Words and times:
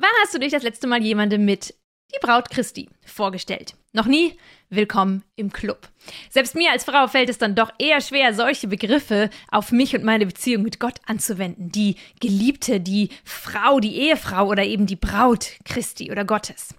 Wann 0.00 0.08
hast 0.22 0.32
du 0.32 0.38
dich 0.38 0.50
das 0.50 0.62
letzte 0.62 0.86
Mal 0.86 1.02
jemandem 1.02 1.44
mit 1.44 1.74
die 2.14 2.18
Braut 2.22 2.48
Christi 2.48 2.88
vorgestellt? 3.04 3.74
Noch 3.92 4.06
nie? 4.06 4.38
Willkommen 4.70 5.24
im 5.36 5.52
Club. 5.52 5.90
Selbst 6.30 6.54
mir 6.54 6.70
als 6.70 6.84
Frau 6.84 7.06
fällt 7.06 7.28
es 7.28 7.36
dann 7.36 7.54
doch 7.54 7.70
eher 7.78 8.00
schwer, 8.00 8.32
solche 8.32 8.66
Begriffe 8.66 9.28
auf 9.50 9.72
mich 9.72 9.94
und 9.94 10.02
meine 10.02 10.24
Beziehung 10.24 10.62
mit 10.62 10.80
Gott 10.80 11.00
anzuwenden. 11.04 11.70
Die 11.70 11.96
Geliebte, 12.18 12.80
die 12.80 13.10
Frau, 13.24 13.78
die 13.78 13.94
Ehefrau 13.94 14.46
oder 14.46 14.64
eben 14.64 14.86
die 14.86 14.96
Braut 14.96 15.58
Christi 15.66 16.10
oder 16.10 16.24
Gottes. 16.24 16.74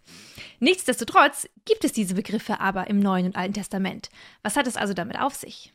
Nichtsdestotrotz 0.60 1.48
gibt 1.66 1.84
es 1.84 1.94
diese 1.94 2.16
Begriffe 2.16 2.60
aber 2.60 2.88
im 2.88 3.00
Neuen 3.00 3.28
und 3.28 3.36
Alten 3.36 3.54
Testament. 3.54 4.10
Was 4.42 4.56
hat 4.56 4.66
es 4.66 4.78
also 4.78 4.96
damit 4.96 5.20
auf 5.20 5.36
sich? 5.36 5.72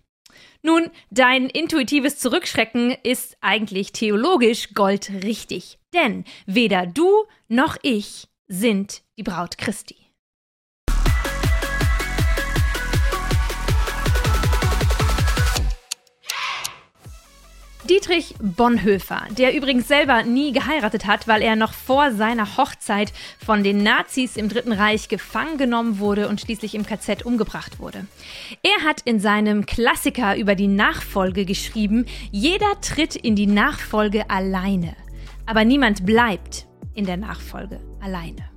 Nun, 0.63 0.91
dein 1.11 1.49
intuitives 1.49 2.19
Zurückschrecken 2.19 2.97
ist 3.03 3.37
eigentlich 3.41 3.93
theologisch 3.93 4.75
goldrichtig. 4.75 5.79
Denn 5.95 6.25
weder 6.47 6.87
du 6.87 7.27
noch 7.49 7.77
ich 7.83 8.29
sind 8.49 9.03
die 9.17 9.23
Braut 9.23 9.59
Christi. 9.59 10.06
Dietrich 17.97 18.35
Bonhoeffer, 18.43 19.23
der 19.39 19.57
übrigens 19.57 19.89
selber 19.89 20.23
nie 20.23 20.53
geheiratet 20.53 21.07
hat, 21.07 21.27
weil 21.29 21.41
er 21.41 21.57
noch 21.57 21.73
vor 21.73 22.13
seiner 22.13 22.59
Hochzeit 22.59 23.11
von 23.43 23.65
den 23.65 23.83
Nazis 23.83 24.37
im 24.37 24.51
Dritten 24.51 24.73
Reich 24.73 25.09
gefangen 25.09 25.57
genommen 25.57 25.99
wurde 25.99 26.29
und 26.29 26.43
schließlich 26.43 26.75
im 26.75 26.85
KZ 26.85 27.23
umgebracht 27.25 27.79
wurde. 27.79 28.07
Er 28.63 28.87
hat 28.87 29.01
in 29.07 29.19
seinem 29.19 29.65
Klassiker 29.65 30.37
über 30.37 30.55
die 30.55 30.67
Nachfolge 30.67 31.47
geschrieben, 31.47 32.05
jeder 32.31 32.79
tritt 32.83 33.17
in 33.17 33.35
die 33.35 33.47
Nachfolge 33.47 34.29
alleine, 34.29 34.95
aber 35.47 35.65
niemand 35.65 36.05
bleibt 36.05 36.67
in 36.93 37.07
der 37.07 37.17
Nachfolge 37.17 37.81
alleine. 38.03 38.51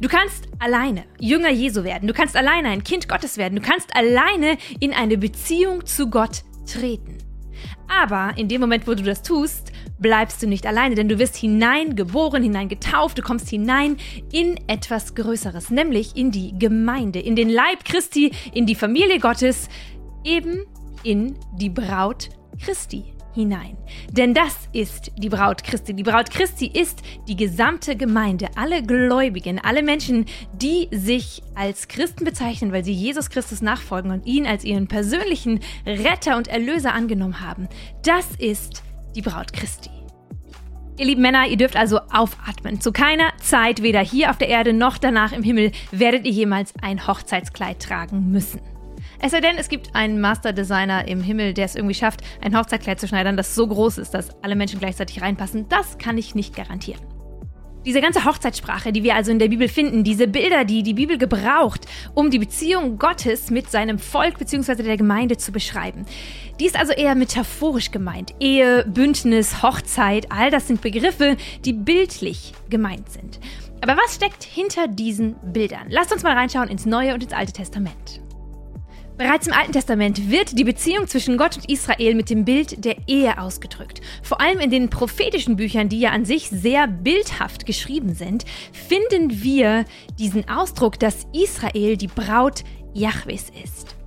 Du 0.00 0.08
kannst 0.08 0.46
alleine 0.60 1.02
Jünger 1.18 1.50
Jesu 1.50 1.82
werden, 1.82 2.06
du 2.06 2.14
kannst 2.14 2.36
alleine 2.36 2.68
ein 2.68 2.84
Kind 2.84 3.08
Gottes 3.08 3.38
werden, 3.38 3.56
du 3.56 3.62
kannst 3.62 3.96
alleine 3.96 4.56
in 4.78 4.92
eine 4.92 5.18
Beziehung 5.18 5.84
zu 5.84 6.08
Gott 6.08 6.44
treten. 6.64 7.18
Aber 7.88 8.36
in 8.36 8.48
dem 8.48 8.60
Moment, 8.60 8.86
wo 8.86 8.94
du 8.94 9.02
das 9.02 9.22
tust, 9.22 9.72
bleibst 9.98 10.42
du 10.42 10.46
nicht 10.46 10.66
alleine, 10.66 10.94
denn 10.94 11.08
du 11.08 11.18
wirst 11.18 11.36
hineingeboren, 11.36 12.42
hineingetauft, 12.42 13.18
du 13.18 13.22
kommst 13.22 13.48
hinein 13.48 13.96
in 14.30 14.58
etwas 14.68 15.14
Größeres, 15.14 15.70
nämlich 15.70 16.16
in 16.16 16.30
die 16.30 16.56
Gemeinde, 16.58 17.18
in 17.18 17.34
den 17.34 17.48
Leib 17.48 17.84
Christi, 17.84 18.32
in 18.52 18.66
die 18.66 18.74
Familie 18.74 19.18
Gottes, 19.18 19.68
eben 20.24 20.66
in 21.02 21.38
die 21.56 21.70
Braut 21.70 22.28
Christi 22.62 23.17
hinein. 23.38 23.76
Denn 24.10 24.34
das 24.34 24.68
ist 24.72 25.12
die 25.16 25.28
Braut 25.28 25.62
Christi. 25.62 25.94
Die 25.94 26.02
Braut 26.02 26.30
Christi 26.30 26.66
ist 26.66 27.02
die 27.28 27.36
gesamte 27.36 27.96
Gemeinde, 27.96 28.48
alle 28.56 28.82
Gläubigen, 28.82 29.60
alle 29.60 29.82
Menschen, 29.82 30.26
die 30.52 30.88
sich 30.90 31.42
als 31.54 31.88
Christen 31.88 32.24
bezeichnen, 32.24 32.72
weil 32.72 32.84
sie 32.84 32.92
Jesus 32.92 33.30
Christus 33.30 33.62
nachfolgen 33.62 34.10
und 34.10 34.26
ihn 34.26 34.46
als 34.46 34.64
ihren 34.64 34.88
persönlichen 34.88 35.60
Retter 35.86 36.36
und 36.36 36.48
Erlöser 36.48 36.92
angenommen 36.92 37.40
haben. 37.40 37.68
Das 38.04 38.26
ist 38.38 38.82
die 39.14 39.22
Braut 39.22 39.52
Christi. 39.52 39.90
Ihr 40.98 41.06
lieben 41.06 41.22
Männer, 41.22 41.46
ihr 41.46 41.56
dürft 41.56 41.76
also 41.76 42.00
aufatmen. 42.12 42.80
Zu 42.80 42.90
keiner 42.90 43.30
Zeit, 43.40 43.82
weder 43.82 44.00
hier 44.00 44.30
auf 44.30 44.38
der 44.38 44.48
Erde 44.48 44.72
noch 44.72 44.98
danach 44.98 45.32
im 45.32 45.44
Himmel, 45.44 45.70
werdet 45.92 46.26
ihr 46.26 46.32
jemals 46.32 46.74
ein 46.82 47.06
Hochzeitskleid 47.06 47.80
tragen 47.80 48.32
müssen. 48.32 48.60
Es 49.20 49.32
sei 49.32 49.40
denn, 49.40 49.56
es 49.58 49.68
gibt 49.68 49.96
einen 49.96 50.20
Masterdesigner 50.20 51.08
im 51.08 51.22
Himmel, 51.22 51.52
der 51.52 51.64
es 51.64 51.74
irgendwie 51.74 51.94
schafft, 51.94 52.20
ein 52.40 52.56
Hochzeitkleid 52.56 53.00
zu 53.00 53.08
schneidern, 53.08 53.36
das 53.36 53.54
so 53.56 53.66
groß 53.66 53.98
ist, 53.98 54.12
dass 54.12 54.30
alle 54.42 54.54
Menschen 54.54 54.78
gleichzeitig 54.78 55.20
reinpassen. 55.20 55.68
Das 55.68 55.98
kann 55.98 56.16
ich 56.18 56.36
nicht 56.36 56.54
garantieren. 56.54 57.00
Diese 57.84 58.00
ganze 58.00 58.24
Hochzeitssprache, 58.24 58.92
die 58.92 59.02
wir 59.02 59.14
also 59.14 59.30
in 59.32 59.38
der 59.38 59.48
Bibel 59.48 59.68
finden, 59.68 60.04
diese 60.04 60.28
Bilder, 60.28 60.64
die 60.64 60.82
die 60.82 60.94
Bibel 60.94 61.18
gebraucht, 61.18 61.86
um 62.14 62.30
die 62.30 62.38
Beziehung 62.38 62.98
Gottes 62.98 63.50
mit 63.50 63.70
seinem 63.70 63.98
Volk 63.98 64.38
bzw. 64.38 64.82
der 64.82 64.96
Gemeinde 64.96 65.36
zu 65.36 65.52
beschreiben, 65.52 66.04
die 66.60 66.66
ist 66.66 66.78
also 66.78 66.92
eher 66.92 67.14
metaphorisch 67.14 67.90
gemeint. 67.90 68.34
Ehe, 68.40 68.84
Bündnis, 68.86 69.62
Hochzeit, 69.62 70.30
all 70.30 70.50
das 70.50 70.68
sind 70.68 70.80
Begriffe, 70.80 71.36
die 71.64 71.72
bildlich 71.72 72.52
gemeint 72.68 73.10
sind. 73.10 73.40
Aber 73.80 73.96
was 73.96 74.14
steckt 74.14 74.44
hinter 74.44 74.86
diesen 74.86 75.36
Bildern? 75.52 75.86
Lasst 75.88 76.12
uns 76.12 76.22
mal 76.22 76.34
reinschauen 76.34 76.68
ins 76.68 76.84
Neue 76.84 77.14
und 77.14 77.22
ins 77.22 77.32
Alte 77.32 77.52
Testament. 77.52 78.20
Bereits 79.18 79.48
im 79.48 79.52
Alten 79.52 79.72
Testament 79.72 80.30
wird 80.30 80.56
die 80.56 80.62
Beziehung 80.62 81.08
zwischen 81.08 81.38
Gott 81.38 81.56
und 81.56 81.68
Israel 81.68 82.14
mit 82.14 82.30
dem 82.30 82.44
Bild 82.44 82.84
der 82.84 82.96
Ehe 83.08 83.36
ausgedrückt. 83.40 84.00
Vor 84.22 84.40
allem 84.40 84.60
in 84.60 84.70
den 84.70 84.90
prophetischen 84.90 85.56
Büchern, 85.56 85.88
die 85.88 85.98
ja 85.98 86.10
an 86.10 86.24
sich 86.24 86.48
sehr 86.48 86.86
bildhaft 86.86 87.66
geschrieben 87.66 88.14
sind, 88.14 88.44
finden 88.72 89.42
wir 89.42 89.86
diesen 90.20 90.48
Ausdruck, 90.48 91.00
dass 91.00 91.26
Israel 91.32 91.96
die 91.96 92.06
Braut 92.06 92.62
Jahwes 92.94 93.50
ist. 93.64 93.97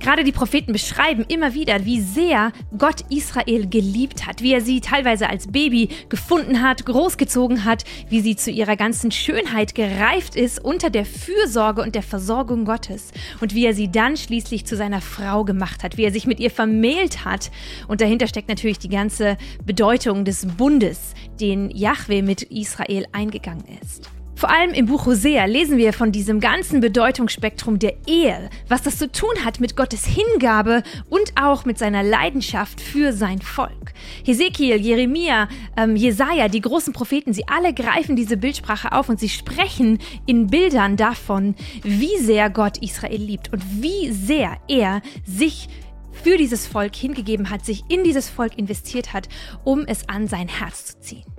Gerade 0.00 0.22
die 0.22 0.32
Propheten 0.32 0.72
beschreiben 0.72 1.24
immer 1.28 1.54
wieder, 1.54 1.84
wie 1.84 2.00
sehr 2.00 2.52
Gott 2.76 3.02
Israel 3.10 3.68
geliebt 3.68 4.26
hat, 4.26 4.42
wie 4.42 4.52
er 4.52 4.60
sie 4.60 4.80
teilweise 4.80 5.28
als 5.28 5.48
Baby 5.48 5.88
gefunden 6.08 6.62
hat, 6.62 6.86
großgezogen 6.86 7.64
hat, 7.64 7.84
wie 8.08 8.20
sie 8.20 8.36
zu 8.36 8.50
ihrer 8.50 8.76
ganzen 8.76 9.10
Schönheit 9.10 9.74
gereift 9.74 10.36
ist 10.36 10.64
unter 10.64 10.90
der 10.90 11.04
Fürsorge 11.04 11.82
und 11.82 11.94
der 11.94 12.02
Versorgung 12.02 12.64
Gottes 12.64 13.12
und 13.40 13.54
wie 13.54 13.66
er 13.66 13.74
sie 13.74 13.90
dann 13.90 14.16
schließlich 14.16 14.64
zu 14.66 14.76
seiner 14.76 15.00
Frau 15.00 15.44
gemacht 15.44 15.82
hat, 15.82 15.96
wie 15.96 16.04
er 16.04 16.12
sich 16.12 16.26
mit 16.26 16.38
ihr 16.38 16.50
vermählt 16.50 17.24
hat. 17.24 17.50
Und 17.88 18.00
dahinter 18.00 18.28
steckt 18.28 18.48
natürlich 18.48 18.78
die 18.78 18.88
ganze 18.88 19.36
Bedeutung 19.64 20.24
des 20.24 20.46
Bundes, 20.46 21.14
den 21.40 21.70
Yahweh 21.70 22.22
mit 22.22 22.42
Israel 22.42 23.06
eingegangen 23.12 23.64
ist. 23.82 24.08
Vor 24.38 24.50
allem 24.50 24.72
im 24.72 24.86
Buch 24.86 25.04
Hosea 25.04 25.46
lesen 25.46 25.78
wir 25.78 25.92
von 25.92 26.12
diesem 26.12 26.38
ganzen 26.38 26.78
Bedeutungsspektrum 26.78 27.80
der 27.80 27.94
Ehe, 28.06 28.50
was 28.68 28.82
das 28.82 28.96
zu 28.96 29.10
tun 29.10 29.44
hat 29.44 29.58
mit 29.58 29.76
Gottes 29.76 30.06
Hingabe 30.06 30.84
und 31.10 31.32
auch 31.34 31.64
mit 31.64 31.76
seiner 31.76 32.04
Leidenschaft 32.04 32.80
für 32.80 33.12
sein 33.12 33.40
Volk. 33.40 33.92
Hesekiel, 34.24 34.76
Jeremia, 34.76 35.48
ähm, 35.76 35.96
Jesaja, 35.96 36.46
die 36.46 36.60
großen 36.60 36.92
Propheten, 36.92 37.32
sie 37.32 37.48
alle 37.48 37.74
greifen 37.74 38.14
diese 38.14 38.36
Bildsprache 38.36 38.92
auf 38.92 39.08
und 39.08 39.18
sie 39.18 39.28
sprechen 39.28 39.98
in 40.24 40.46
Bildern 40.46 40.96
davon, 40.96 41.56
wie 41.82 42.16
sehr 42.18 42.48
Gott 42.48 42.78
Israel 42.78 43.20
liebt 43.20 43.52
und 43.52 43.64
wie 43.82 44.12
sehr 44.12 44.58
er 44.68 45.02
sich 45.24 45.68
für 46.12 46.36
dieses 46.36 46.64
Volk 46.68 46.94
hingegeben 46.94 47.50
hat, 47.50 47.64
sich 47.64 47.82
in 47.88 48.04
dieses 48.04 48.30
Volk 48.30 48.56
investiert 48.56 49.12
hat, 49.12 49.28
um 49.64 49.84
es 49.84 50.08
an 50.08 50.28
sein 50.28 50.46
Herz 50.46 50.86
zu 50.86 51.00
ziehen. 51.00 51.37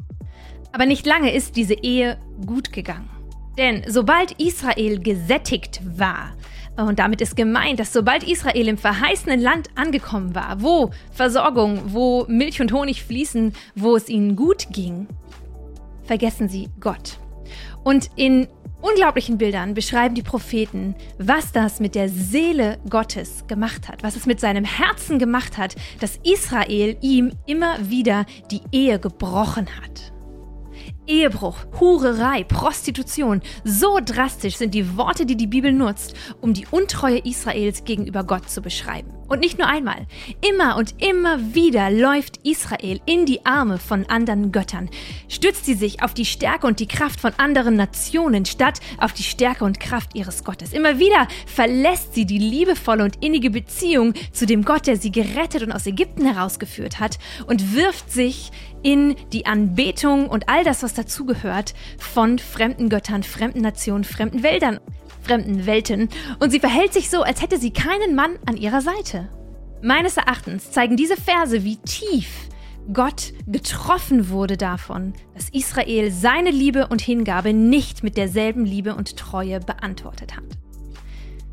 Aber 0.72 0.86
nicht 0.86 1.06
lange 1.06 1.34
ist 1.34 1.56
diese 1.56 1.74
Ehe 1.74 2.18
gut 2.46 2.72
gegangen. 2.72 3.10
Denn 3.58 3.84
sobald 3.88 4.40
Israel 4.40 5.00
gesättigt 5.00 5.82
war, 5.98 6.34
und 6.78 7.00
damit 7.00 7.20
ist 7.20 7.36
gemeint, 7.36 7.80
dass 7.80 7.92
sobald 7.92 8.24
Israel 8.24 8.70
im 8.70 8.78
verheißenen 8.78 9.42
Land 9.42 9.70
angekommen 9.76 10.34
war, 10.34 10.62
wo 10.62 10.92
Versorgung, 11.12 11.82
wo 11.88 12.26
Milch 12.30 12.62
und 12.62 12.72
Honig 12.72 13.04
fließen, 13.04 13.54
wo 13.76 13.98
es 13.98 14.08
ihnen 14.08 14.38
gut 14.38 14.68
ging, 14.72 15.08
vergessen 16.04 16.48
sie 16.48 16.70
Gott. 16.80 17.20
Und 17.84 18.10
in 18.16 18.48
unglaublichen 18.82 19.38
Bildern 19.38 19.74
beschreiben 19.74 20.16
die 20.16 20.22
Propheten, 20.22 20.96
was 21.18 21.52
das 21.52 21.82
mit 21.82 21.96
der 21.96 22.08
Seele 22.08 22.80
Gottes 22.90 23.46
gemacht 23.48 23.90
hat, 23.90 24.02
was 24.04 24.16
es 24.16 24.26
mit 24.26 24.40
seinem 24.40 24.64
Herzen 24.64 25.20
gemacht 25.20 25.58
hat, 25.58 25.76
dass 26.00 26.20
Israel 26.24 26.98
ihm 27.02 27.34
immer 27.46 27.90
wieder 27.90 28.26
die 28.52 28.62
Ehe 28.72 29.00
gebrochen 29.00 29.68
hat. 29.82 30.14
Ehebruch, 31.10 31.58
Hurerei, 31.80 32.44
Prostitution. 32.44 33.42
So 33.64 34.00
drastisch 34.04 34.56
sind 34.56 34.74
die 34.74 34.96
Worte, 34.96 35.26
die 35.26 35.36
die 35.36 35.48
Bibel 35.48 35.74
nutzt, 35.74 36.14
um 36.40 36.54
die 36.54 36.68
Untreue 36.70 37.20
Israels 37.20 37.84
gegenüber 37.84 38.24
Gott 38.24 38.50
zu 38.50 38.62
beschreiben. 38.62 39.19
Und 39.30 39.42
nicht 39.42 39.60
nur 39.60 39.68
einmal. 39.68 40.08
Immer 40.42 40.76
und 40.76 40.96
immer 40.98 41.54
wieder 41.54 41.92
läuft 41.92 42.38
Israel 42.44 43.00
in 43.06 43.28
die 43.28 43.46
Arme 43.46 43.78
von 43.78 44.08
anderen 44.08 44.52
Göttern. 44.52 44.90
Stützt 45.28 45.66
sie 45.66 45.76
sich 45.76 46.02
auf 46.02 46.16
die 46.16 46.26
Stärke 46.26 46.66
und 46.66 46.80
die 46.80 46.88
Kraft 46.88 47.20
von 47.20 47.34
anderen 47.38 47.76
Nationen 47.76 48.46
statt 48.46 48.80
auf 48.98 49.14
die 49.14 49.24
Stärke 49.24 49.66
und 49.66 49.80
Kraft 49.80 50.16
ihres 50.16 50.44
Gottes. 50.44 50.74
Immer 50.74 50.98
wieder 50.98 51.28
verlässt 51.46 52.16
sie 52.16 52.26
die 52.26 52.40
liebevolle 52.40 53.04
und 53.04 53.24
innige 53.24 53.52
Beziehung 53.52 54.16
zu 54.32 54.48
dem 54.48 54.66
Gott, 54.66 54.88
der 54.88 54.98
sie 54.98 55.12
gerettet 55.12 55.62
und 55.62 55.72
aus 55.72 55.86
Ägypten 55.86 56.26
herausgeführt 56.26 57.00
hat 57.00 57.20
und 57.46 57.76
wirft 57.76 58.12
sich 58.12 58.52
in 58.82 59.16
die 59.32 59.46
Anbetung 59.46 60.28
und 60.28 60.50
all 60.50 60.64
das, 60.64 60.82
was 60.82 60.96
dazugehört, 60.96 61.76
von 62.00 62.40
fremden 62.40 62.90
Göttern, 62.90 63.22
fremden 63.22 63.62
Nationen, 63.62 64.06
fremden 64.06 64.42
Wäldern 64.42 64.80
fremden 65.30 65.68
Welten 65.68 66.10
und 66.40 66.50
sie 66.50 66.60
verhält 66.60 66.92
sich 66.92 67.10
so, 67.10 67.22
als 67.22 67.42
hätte 67.42 67.60
sie 67.60 67.72
keinen 67.72 68.16
Mann 68.16 68.40
an 68.48 68.58
ihrer 68.58 68.82
Seite. 68.82 69.30
Meines 69.82 70.18
Erachtens 70.18 70.72
zeigen 70.72 70.98
diese 70.98 71.16
Verse, 71.16 71.64
wie 71.64 71.78
tief 71.78 72.50
Gott 72.92 73.34
getroffen 73.46 74.30
wurde 74.30 74.58
davon, 74.58 75.14
dass 75.36 75.50
Israel 75.50 76.12
seine 76.12 76.50
Liebe 76.50 76.88
und 76.88 77.02
Hingabe 77.02 77.54
nicht 77.54 78.02
mit 78.04 78.18
derselben 78.18 78.66
Liebe 78.66 78.96
und 78.96 79.18
Treue 79.18 79.60
beantwortet 79.60 80.36
hat. 80.36 80.59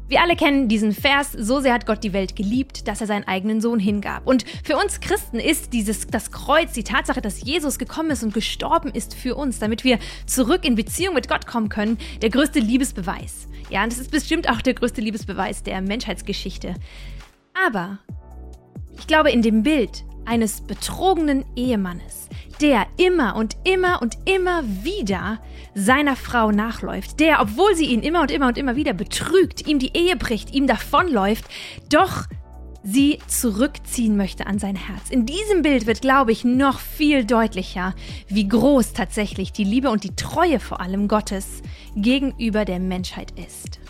Wir 0.08 0.23
alle 0.23 0.37
kennen 0.37 0.69
diesen 0.69 0.93
Vers, 0.93 1.32
so 1.32 1.58
sehr 1.58 1.75
hat 1.75 1.85
Gott 1.85 2.05
die 2.05 2.12
Welt 2.12 2.37
geliebt, 2.37 2.87
dass 2.87 3.00
er 3.00 3.08
seinen 3.08 3.26
eigenen 3.26 3.61
Sohn 3.61 3.81
hingab. 3.81 4.25
Und 4.25 4.44
für 4.62 4.76
uns 4.76 5.00
Christen 5.00 5.41
ist 5.41 5.73
dieses, 5.73 6.06
das 6.06 6.31
Kreuz, 6.31 6.73
die 6.73 6.85
Tatsache, 6.85 7.20
dass 7.20 7.43
Jesus 7.43 7.76
gekommen 7.76 8.11
ist 8.11 8.23
und 8.23 8.32
gestorben 8.32 8.91
ist 8.93 9.17
für 9.17 9.35
uns, 9.35 9.58
damit 9.58 9.82
wir 9.82 9.99
zurück 10.25 10.64
in 10.64 10.76
Beziehung 10.76 11.14
mit 11.14 11.29
Gott 11.29 11.49
kommen 11.49 11.69
können, 11.69 11.99
der 12.23 12.31
größte 12.31 12.61
Liebesbeweis. 12.61 13.49
Ja, 13.69 13.82
und 13.82 13.91
das 13.91 13.99
ist 13.99 14.12
bestimmt 14.12 14.49
auch 14.49 14.62
der 14.62 14.75
größte 14.75 15.00
Liebesbeweis 15.00 15.64
der 15.64 15.81
Menschheitsgeschichte. 15.81 16.75
Aber 17.67 17.99
ich 18.97 19.08
glaube, 19.08 19.32
in 19.32 19.43
dem 19.43 19.64
Bild 19.64 20.05
eines 20.25 20.61
betrogenen 20.61 21.44
Ehemannes, 21.56 22.25
der 22.61 22.87
immer 22.97 23.37
und 23.37 23.56
immer 23.64 24.00
und 24.03 24.17
immer 24.25 24.62
wieder 24.82 25.41
seiner 25.75 26.17
Frau 26.17 26.50
nachläuft, 26.50 27.20
der, 27.20 27.41
obwohl 27.41 27.75
sie 27.75 27.87
ihn 27.87 28.03
immer 28.03 28.23
und 28.23 28.31
immer 28.31 28.49
und 28.49 28.58
immer 28.58 28.76
wieder 28.76 28.93
betrügt, 28.93 29.67
ihm 29.67 29.79
die 29.79 29.97
Ehe 29.97 30.17
bricht, 30.17 30.55
ihm 30.55 30.67
davonläuft, 30.67 31.44
doch 31.91 32.25
sie 32.82 33.19
zurückziehen 33.26 34.17
möchte 34.17 34.47
an 34.47 34.58
sein 34.58 34.76
Herz. 34.76 35.11
In 35.11 35.26
diesem 35.26 35.62
Bild 35.62 35.87
wird, 35.87 36.00
glaube 36.00 36.32
ich, 36.32 36.44
noch 36.44 36.79
viel 36.79 37.25
deutlicher, 37.25 37.94
wie 38.29 38.49
groß 38.49 38.93
tatsächlich 38.93 39.53
die 39.53 39.64
Liebe 39.64 39.91
und 39.91 40.05
die 40.05 40.14
Treue 40.14 40.61
vor 40.61 40.81
allem 40.81 41.08
Gottes 41.08 41.62
gegenüber 41.97 42.64
der 42.64 42.79
Menschheit 42.79 43.32
ist. 43.32 43.81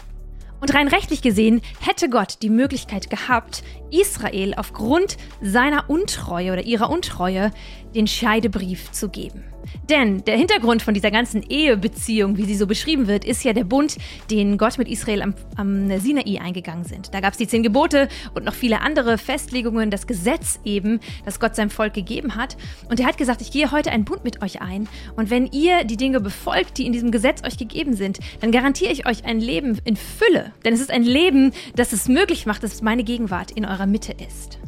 Und 0.61 0.75
rein 0.75 0.89
rechtlich 0.89 1.23
gesehen 1.23 1.61
hätte 1.81 2.09
Gott 2.09 2.39
die 2.43 2.51
Möglichkeit 2.51 3.11
gehabt, 3.11 3.63
Israel 3.91 4.55
aufgrund 4.57 5.17
seiner 5.43 5.91
Untreue 5.91 6.53
oder 6.53 6.65
ihrer 6.65 6.91
Untreue 6.91 7.51
den 7.95 8.07
Scheidebrief 8.07 8.91
zu 8.93 9.09
geben. 9.09 9.45
Denn 9.89 10.25
der 10.25 10.37
Hintergrund 10.37 10.83
von 10.83 10.95
dieser 10.95 11.11
ganzen 11.11 11.43
Ehebeziehung, 11.43 12.37
wie 12.37 12.45
sie 12.45 12.57
so 12.57 12.67
beschrieben 12.67 13.07
wird, 13.07 13.25
ist 13.25 13.45
ja 13.45 13.53
der 13.53 13.65
Bund, 13.65 13.97
den 14.31 14.59
Gott 14.59 14.79
mit 14.79 14.89
Israel 14.89 15.23
am, 15.23 15.35
am 15.57 15.99
Sinai 15.99 16.41
eingegangen 16.41 16.85
sind. 16.85 17.15
Da 17.15 17.21
gab 17.21 17.33
es 17.33 17.39
die 17.39 17.47
zehn 17.47 17.63
Gebote 17.63 18.09
und 18.35 18.45
noch 18.45 18.55
viele 18.55 18.81
andere 18.81 19.19
Festlegungen, 19.19 19.91
das 19.91 20.07
Gesetz 20.07 20.61
eben, 20.65 21.01
das 21.25 21.41
Gott 21.41 21.57
seinem 21.57 21.71
Volk 21.71 21.95
gegeben 21.95 22.37
hat. 22.37 22.57
Und 22.89 23.01
er 23.01 23.07
hat 23.07 23.19
gesagt, 23.19 23.41
ich 23.41 23.51
gehe 23.51 23.71
heute 23.71 23.91
einen 23.91 24.05
Bund 24.05 24.25
mit 24.25 24.43
euch 24.43 24.61
ein. 24.61 24.89
Und 25.17 25.31
wenn 25.31 25.47
ihr 25.47 25.85
die 25.85 25.97
Dinge 25.97 26.21
befolgt, 26.21 26.79
die 26.79 26.87
in 26.87 26.93
diesem 26.93 27.11
Gesetz 27.11 27.43
euch 27.45 27.57
gegeben 27.57 27.95
sind, 27.95 28.19
dann 28.41 28.53
garantiere 28.53 28.93
ich 28.93 29.07
euch 29.07 29.25
ein 29.25 29.41
Leben 29.41 29.79
in 29.85 29.97
Fülle. 29.97 30.53
Denn 30.65 30.75
es 30.75 30.81
ist 30.81 30.91
ein 30.91 31.03
Leben, 31.03 31.53
das 31.75 31.93
es 31.93 32.09
möglich 32.09 32.47
macht, 32.47 32.63
dass 32.63 32.83
meine 32.83 33.05
Gegenwart 33.05 33.51
in 33.51 33.65
eurer 33.65 33.87
Mitte 33.87 34.13
ist. 34.13 34.59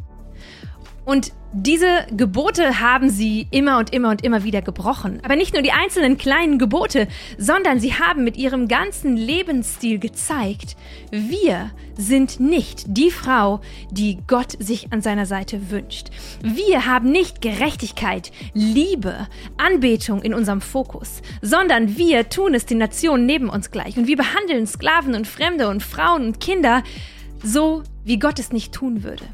Und 1.09 1.33
diese 1.53 2.05
Gebote 2.11 2.81
haben 2.81 3.09
sie 3.09 3.47
immer 3.49 3.79
und 3.79 3.91
immer 3.91 4.11
und 4.11 4.23
immer 4.23 4.43
wieder 4.43 4.61
gebrochen. 4.61 5.19
Aber 5.23 5.35
nicht 5.35 5.53
nur 5.53 5.63
die 5.63 5.71
einzelnen 5.71 6.19
kleinen 6.19 6.59
Gebote, 6.59 7.07
sondern 7.39 7.79
sie 7.79 7.95
haben 7.95 8.23
mit 8.23 8.37
ihrem 8.37 8.67
ganzen 8.67 9.17
Lebensstil 9.17 9.97
gezeigt, 9.97 10.77
wir 11.09 11.71
sind 11.97 12.39
nicht 12.39 12.83
die 12.89 13.09
Frau, 13.09 13.59
die 13.89 14.19
Gott 14.27 14.51
sich 14.59 14.93
an 14.93 15.01
seiner 15.01 15.25
Seite 15.25 15.71
wünscht. 15.71 16.09
Wir 16.43 16.85
haben 16.85 17.11
nicht 17.11 17.41
Gerechtigkeit, 17.41 18.31
Liebe, 18.53 19.27
Anbetung 19.57 20.21
in 20.21 20.35
unserem 20.35 20.61
Fokus, 20.61 21.23
sondern 21.41 21.97
wir 21.97 22.29
tun 22.29 22.53
es 22.53 22.67
den 22.67 22.77
Nationen 22.77 23.25
neben 23.25 23.49
uns 23.49 23.71
gleich. 23.71 23.97
Und 23.97 24.05
wir 24.05 24.17
behandeln 24.17 24.67
Sklaven 24.67 25.15
und 25.15 25.25
Fremde 25.25 25.69
und 25.69 25.81
Frauen 25.81 26.27
und 26.27 26.39
Kinder 26.39 26.83
so, 27.41 27.81
wie 28.03 28.19
Gott 28.19 28.37
es 28.37 28.51
nicht 28.51 28.73
tun 28.73 29.01
würde. 29.01 29.25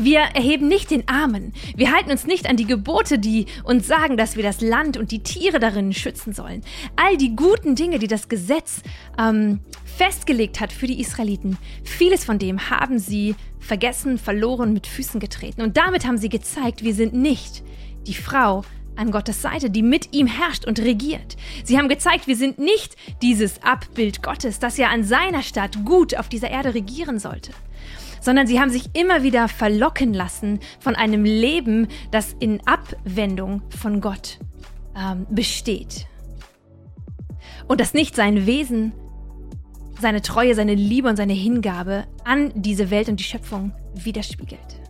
Wir 0.00 0.20
erheben 0.20 0.68
nicht 0.68 0.92
den 0.92 1.08
Armen. 1.08 1.52
Wir 1.74 1.92
halten 1.92 2.12
uns 2.12 2.24
nicht 2.24 2.48
an 2.48 2.56
die 2.56 2.66
Gebote, 2.66 3.18
die 3.18 3.46
uns 3.64 3.88
sagen, 3.88 4.16
dass 4.16 4.36
wir 4.36 4.44
das 4.44 4.60
Land 4.60 4.96
und 4.96 5.10
die 5.10 5.24
Tiere 5.24 5.58
darin 5.58 5.92
schützen 5.92 6.32
sollen. 6.32 6.62
All 6.94 7.16
die 7.16 7.34
guten 7.34 7.74
Dinge, 7.74 7.98
die 7.98 8.06
das 8.06 8.28
Gesetz 8.28 8.82
ähm, 9.18 9.58
festgelegt 9.84 10.60
hat 10.60 10.72
für 10.72 10.86
die 10.86 11.00
Israeliten, 11.00 11.58
vieles 11.82 12.24
von 12.24 12.38
dem 12.38 12.70
haben 12.70 13.00
sie 13.00 13.34
vergessen, 13.58 14.18
verloren, 14.18 14.72
mit 14.72 14.86
Füßen 14.86 15.18
getreten. 15.18 15.62
Und 15.62 15.76
damit 15.76 16.06
haben 16.06 16.18
sie 16.18 16.28
gezeigt, 16.28 16.84
wir 16.84 16.94
sind 16.94 17.14
nicht 17.14 17.64
die 18.06 18.14
Frau 18.14 18.62
an 18.94 19.10
Gottes 19.10 19.42
Seite, 19.42 19.68
die 19.68 19.82
mit 19.82 20.14
ihm 20.14 20.28
herrscht 20.28 20.64
und 20.64 20.78
regiert. 20.78 21.36
Sie 21.64 21.76
haben 21.76 21.88
gezeigt, 21.88 22.28
wir 22.28 22.36
sind 22.36 22.60
nicht 22.60 22.94
dieses 23.20 23.64
Abbild 23.64 24.22
Gottes, 24.22 24.60
das 24.60 24.76
ja 24.76 24.90
an 24.90 25.02
seiner 25.02 25.42
Stadt 25.42 25.84
gut 25.84 26.16
auf 26.16 26.28
dieser 26.28 26.50
Erde 26.50 26.74
regieren 26.74 27.18
sollte 27.18 27.50
sondern 28.20 28.46
sie 28.46 28.60
haben 28.60 28.70
sich 28.70 28.90
immer 28.94 29.22
wieder 29.22 29.48
verlocken 29.48 30.14
lassen 30.14 30.60
von 30.80 30.94
einem 30.94 31.24
Leben, 31.24 31.88
das 32.10 32.34
in 32.40 32.60
Abwendung 32.66 33.62
von 33.70 34.00
Gott 34.00 34.38
ähm, 34.96 35.26
besteht. 35.30 36.06
Und 37.66 37.80
das 37.80 37.94
nicht 37.94 38.16
sein 38.16 38.46
Wesen, 38.46 38.92
seine 40.00 40.22
Treue, 40.22 40.54
seine 40.54 40.74
Liebe 40.74 41.08
und 41.08 41.16
seine 41.16 41.32
Hingabe 41.32 42.06
an 42.24 42.52
diese 42.54 42.90
Welt 42.90 43.08
und 43.08 43.20
die 43.20 43.24
Schöpfung 43.24 43.72
widerspiegelt. 43.94 44.80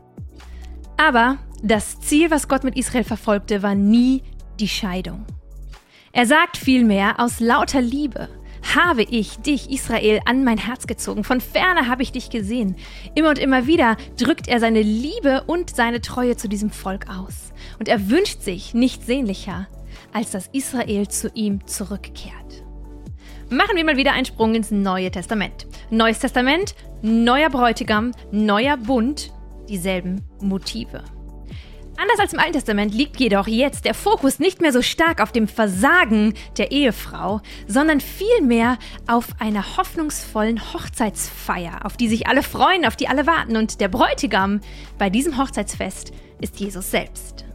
Aber 0.97 1.39
das 1.63 2.01
Ziel, 2.01 2.31
was 2.31 2.49
Gott 2.49 2.65
mit 2.65 2.77
Israel 2.77 3.05
verfolgte, 3.05 3.63
war 3.63 3.75
nie 3.75 4.23
die 4.61 4.69
Scheidung. 4.69 5.25
Er 6.13 6.27
sagt 6.27 6.57
vielmehr 6.57 7.21
aus 7.21 7.41
lauter 7.41 7.81
Liebe, 7.81 8.29
habe 8.75 9.03
ich 9.03 9.39
dich, 9.39 9.71
Israel, 9.71 10.21
an 10.25 10.45
mein 10.45 10.59
Herz 10.59 10.87
gezogen. 10.87 11.25
Von 11.25 11.41
ferne 11.41 11.89
habe 11.89 12.03
ich 12.03 12.13
dich 12.13 12.31
gesehen. 12.31 12.77
Immer 13.15 13.31
und 13.31 13.39
immer 13.39 13.67
wieder 13.67 13.97
drückt 14.17 14.49
er 14.49 14.61
seine 14.61 14.83
Liebe 14.83 15.45
und 15.47 15.75
seine 15.75 16.01
Treue 16.01 16.37
zu 16.37 16.49
diesem 16.49 16.71
Volk 16.71 17.07
aus. 17.09 17.53
Und 17.79 17.89
er 17.89 18.11
wünscht 18.11 18.43
sich 18.43 18.75
nichts 18.75 19.07
sehnlicher, 19.07 19.69
als 20.13 20.31
dass 20.31 20.49
Israel 20.53 21.09
zu 21.09 21.31
ihm 21.35 21.67
zurückkehrt. 21.67 22.65
Machen 23.51 23.77
wir 23.77 23.85
mal 23.85 23.97
wieder 23.97 24.13
einen 24.13 24.27
Sprung 24.27 24.55
ins 24.55 24.71
Neue 24.71 25.11
Testament. 25.11 25.67
Neues 25.91 26.19
Testament, 26.19 26.75
neuer 27.01 27.49
Bräutigam, 27.49 28.13
neuer 28.31 28.77
Bund, 28.77 29.33
dieselben 29.69 30.23
Motive. 30.41 31.03
Anders 32.01 32.21
als 32.21 32.33
im 32.33 32.39
Alten 32.39 32.53
Testament 32.53 32.95
liegt 32.95 33.19
jedoch 33.19 33.49
jetzt 33.49 33.85
der 33.85 33.93
Fokus 33.93 34.39
nicht 34.39 34.61
mehr 34.61 34.73
so 34.73 34.83
stark 34.83 35.21
auf 35.21 35.33
dem 35.33 35.49
Versagen 35.49 36.35
der 36.57 36.71
Ehefrau, 36.71 37.41
sondern 37.67 38.01
vielmehr 38.01 38.79
auf 39.09 39.27
einer 39.41 39.77
hoffnungsvollen 39.77 40.73
Hochzeitsfeier, 40.73 41.85
auf 41.85 41.97
die 41.97 42.07
sich 42.07 42.29
alle 42.29 42.45
freuen, 42.45 42.85
auf 42.85 42.95
die 42.95 43.09
alle 43.09 43.27
warten. 43.27 43.57
Und 43.57 43.81
der 43.81 43.89
Bräutigam 43.89 44.61
bei 44.97 45.11
diesem 45.11 45.39
Hochzeitsfest 45.39 46.13
ist 46.41 46.61
Jesus 46.61 46.89
selbst. 46.89 47.48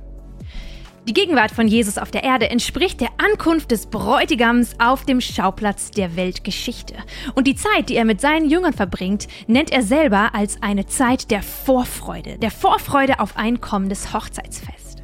Die 1.05 1.13
Gegenwart 1.13 1.51
von 1.51 1.67
Jesus 1.67 1.97
auf 1.97 2.11
der 2.11 2.23
Erde 2.23 2.49
entspricht 2.49 3.01
der 3.01 3.09
Ankunft 3.17 3.71
des 3.71 3.87
Bräutigams 3.87 4.75
auf 4.79 5.03
dem 5.03 5.19
Schauplatz 5.19 5.91
der 5.91 6.15
Weltgeschichte. 6.15 6.95
Und 7.35 7.45
die 7.45 7.55
Zeit, 7.55 7.89
die 7.89 7.97
er 7.97 8.05
mit 8.05 8.21
seinen 8.21 8.49
Jüngern 8.49 8.71
verbringt, 8.71 9.27
nennt 9.47 9.69
er 9.73 9.83
selber 9.83 10.33
als 10.33 10.61
eine 10.63 10.85
Zeit 10.85 11.29
der 11.29 11.43
Vorfreude, 11.43 12.37
der 12.37 12.51
Vorfreude 12.51 13.19
auf 13.19 13.35
ein 13.35 13.59
kommendes 13.59 14.13
Hochzeitsfest. 14.13 15.03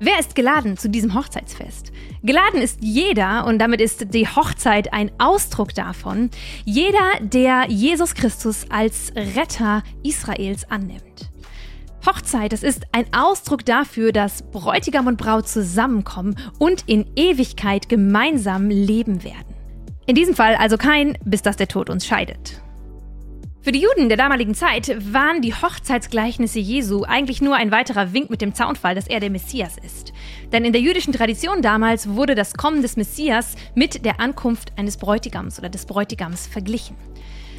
Wer 0.00 0.20
ist 0.20 0.34
geladen 0.34 0.76
zu 0.76 0.90
diesem 0.90 1.14
Hochzeitsfest? 1.14 1.92
Geladen 2.22 2.60
ist 2.60 2.80
jeder, 2.82 3.46
und 3.46 3.58
damit 3.58 3.80
ist 3.80 4.12
die 4.12 4.28
Hochzeit 4.28 4.92
ein 4.92 5.10
Ausdruck 5.16 5.74
davon, 5.74 6.28
jeder, 6.66 7.20
der 7.22 7.64
Jesus 7.70 8.14
Christus 8.14 8.66
als 8.68 9.12
Retter 9.16 9.82
Israels 10.02 10.70
annimmt. 10.70 11.30
Hochzeit, 12.06 12.52
das 12.52 12.62
ist 12.62 12.84
ein 12.92 13.06
Ausdruck 13.12 13.64
dafür, 13.64 14.12
dass 14.12 14.48
Bräutigam 14.50 15.08
und 15.08 15.16
Braut 15.16 15.48
zusammenkommen 15.48 16.36
und 16.58 16.84
in 16.86 17.04
Ewigkeit 17.16 17.88
gemeinsam 17.88 18.70
leben 18.70 19.24
werden. 19.24 19.54
In 20.06 20.14
diesem 20.14 20.36
Fall 20.36 20.54
also 20.54 20.76
kein, 20.76 21.18
bis 21.24 21.42
dass 21.42 21.56
der 21.56 21.66
Tod 21.66 21.90
uns 21.90 22.06
scheidet. 22.06 22.62
Für 23.60 23.72
die 23.72 23.80
Juden 23.80 24.08
der 24.08 24.16
damaligen 24.16 24.54
Zeit 24.54 24.96
waren 25.12 25.42
die 25.42 25.52
Hochzeitsgleichnisse 25.52 26.60
Jesu 26.60 27.02
eigentlich 27.02 27.42
nur 27.42 27.56
ein 27.56 27.72
weiterer 27.72 28.12
Wink 28.12 28.30
mit 28.30 28.40
dem 28.40 28.54
Zaunfall, 28.54 28.94
dass 28.94 29.08
er 29.08 29.18
der 29.18 29.30
Messias 29.30 29.76
ist. 29.84 30.12
Denn 30.52 30.64
in 30.64 30.72
der 30.72 30.80
jüdischen 30.80 31.12
Tradition 31.12 31.62
damals 31.62 32.10
wurde 32.10 32.36
das 32.36 32.54
Kommen 32.54 32.82
des 32.82 32.96
Messias 32.96 33.56
mit 33.74 34.04
der 34.04 34.20
Ankunft 34.20 34.78
eines 34.78 34.96
Bräutigams 34.96 35.58
oder 35.58 35.68
des 35.68 35.84
Bräutigams 35.86 36.46
verglichen. 36.46 36.94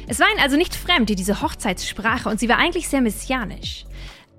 Es 0.06 0.18
war 0.18 0.28
ihnen 0.30 0.40
also 0.40 0.56
nicht 0.56 0.74
fremd, 0.74 1.10
diese 1.10 1.42
Hochzeitssprache, 1.42 2.30
und 2.30 2.40
sie 2.40 2.48
war 2.48 2.56
eigentlich 2.56 2.88
sehr 2.88 3.02
messianisch. 3.02 3.84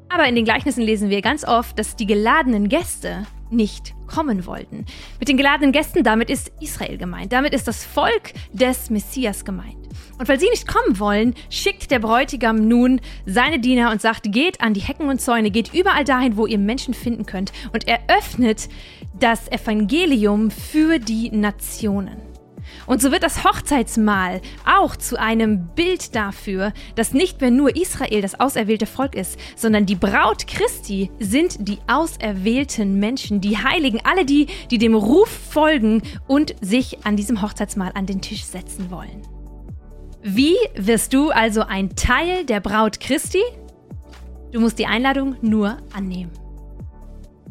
Aber 0.09 0.27
in 0.27 0.35
den 0.35 0.45
Gleichnissen 0.45 0.81
lesen 0.81 1.09
wir 1.09 1.21
ganz 1.21 1.43
oft, 1.45 1.77
dass 1.77 1.95
die 1.95 2.07
geladenen 2.07 2.67
Gäste 2.67 3.27
nicht 3.51 3.93
kommen 4.07 4.45
wollten. 4.45 4.85
Mit 5.19 5.29
den 5.29 5.37
geladenen 5.37 5.71
Gästen 5.71 6.03
damit 6.03 6.29
ist 6.29 6.51
Israel 6.59 6.97
gemeint. 6.97 7.31
Damit 7.31 7.53
ist 7.53 7.67
das 7.67 7.85
Volk 7.85 8.33
des 8.51 8.89
Messias 8.89 9.45
gemeint. 9.45 9.77
Und 10.17 10.27
weil 10.27 10.39
sie 10.39 10.49
nicht 10.49 10.67
kommen 10.67 10.99
wollen, 10.99 11.35
schickt 11.49 11.91
der 11.91 11.99
Bräutigam 11.99 12.67
nun 12.67 12.99
seine 13.25 13.59
Diener 13.59 13.91
und 13.91 14.01
sagt, 14.01 14.31
geht 14.31 14.61
an 14.61 14.73
die 14.73 14.81
Hecken 14.81 15.07
und 15.07 15.21
Zäune, 15.21 15.51
geht 15.51 15.73
überall 15.73 16.03
dahin, 16.03 16.37
wo 16.37 16.45
ihr 16.45 16.57
Menschen 16.57 16.93
finden 16.93 17.25
könnt. 17.25 17.53
Und 17.71 17.87
er 17.87 17.99
öffnet 18.07 18.67
das 19.19 19.49
Evangelium 19.51 20.51
für 20.51 20.99
die 20.99 21.31
Nationen. 21.31 22.28
Und 22.85 23.01
so 23.01 23.11
wird 23.11 23.23
das 23.23 23.43
Hochzeitsmahl 23.43 24.41
auch 24.65 24.95
zu 24.95 25.19
einem 25.19 25.67
Bild 25.75 26.15
dafür, 26.15 26.73
dass 26.95 27.13
nicht 27.13 27.41
mehr 27.41 27.51
nur 27.51 27.75
Israel 27.75 28.21
das 28.21 28.39
auserwählte 28.39 28.85
Volk 28.85 29.15
ist, 29.15 29.39
sondern 29.55 29.85
die 29.85 29.95
Braut 29.95 30.47
Christi 30.47 31.11
sind 31.19 31.67
die 31.67 31.79
auserwählten 31.87 32.99
Menschen, 32.99 33.41
die 33.41 33.57
Heiligen, 33.57 34.01
alle 34.03 34.25
die, 34.25 34.47
die 34.71 34.77
dem 34.77 34.95
Ruf 34.95 35.29
folgen 35.29 36.01
und 36.27 36.55
sich 36.61 37.05
an 37.05 37.15
diesem 37.15 37.41
Hochzeitsmahl 37.41 37.91
an 37.93 38.05
den 38.05 38.21
Tisch 38.21 38.43
setzen 38.43 38.91
wollen. 38.91 39.21
Wie 40.21 40.55
wirst 40.75 41.13
du 41.13 41.29
also 41.29 41.61
ein 41.61 41.95
Teil 41.95 42.45
der 42.45 42.59
Braut 42.59 42.99
Christi? 42.99 43.41
Du 44.51 44.59
musst 44.59 44.79
die 44.79 44.87
Einladung 44.87 45.37
nur 45.41 45.77
annehmen. 45.93 46.31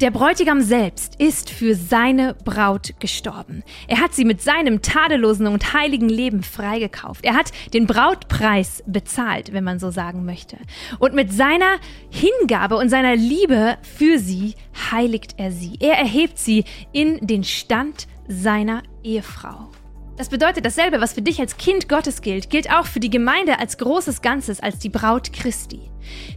Der 0.01 0.13
Bräutigam 0.13 0.61
selbst 0.61 1.17
ist 1.21 1.51
für 1.51 1.75
seine 1.75 2.37
Braut 2.45 2.95
gestorben. 3.01 3.65
Er 3.89 4.01
hat 4.01 4.15
sie 4.15 4.25
mit 4.25 4.41
seinem 4.41 4.81
tadellosen 4.81 5.49
und 5.49 5.73
heiligen 5.73 6.09
Leben 6.09 6.45
freigekauft. 6.45 7.25
Er 7.25 7.35
hat 7.35 7.51
den 7.75 7.89
Brautpreis 7.89 8.85
bezahlt, 8.87 9.53
wenn 9.53 9.65
man 9.65 9.81
so 9.81 9.91
sagen 9.91 10.25
möchte. 10.25 10.57
Und 11.01 11.15
mit 11.15 11.33
seiner 11.33 11.79
Hingabe 12.11 12.77
und 12.77 12.91
seiner 12.91 13.17
Liebe 13.17 13.77
für 13.83 14.21
sie 14.21 14.55
heiligt 14.93 15.35
er 15.37 15.51
sie. 15.51 15.75
Er 15.81 15.99
erhebt 15.99 16.39
sie 16.39 16.63
in 16.93 17.19
den 17.27 17.43
Stand 17.43 18.07
seiner 18.29 18.85
Ehefrau. 19.03 19.69
Das 20.19 20.31
bedeutet 20.31 20.67
dasselbe, 20.67 21.01
was 21.01 21.13
für 21.13 21.23
dich 21.23 21.39
als 21.39 21.59
Kind 21.59 21.89
Gottes 21.89 22.23
gilt, 22.23 22.51
gilt 22.51 22.73
auch 22.73 22.87
für 22.87 22.99
die 22.99 23.09
Gemeinde 23.09 23.61
als 23.61 23.79
großes 23.79 24.21
Ganzes, 24.21 24.59
als 24.59 24.81
die 24.81 24.89
Braut 24.89 25.33
Christi. 25.33 25.79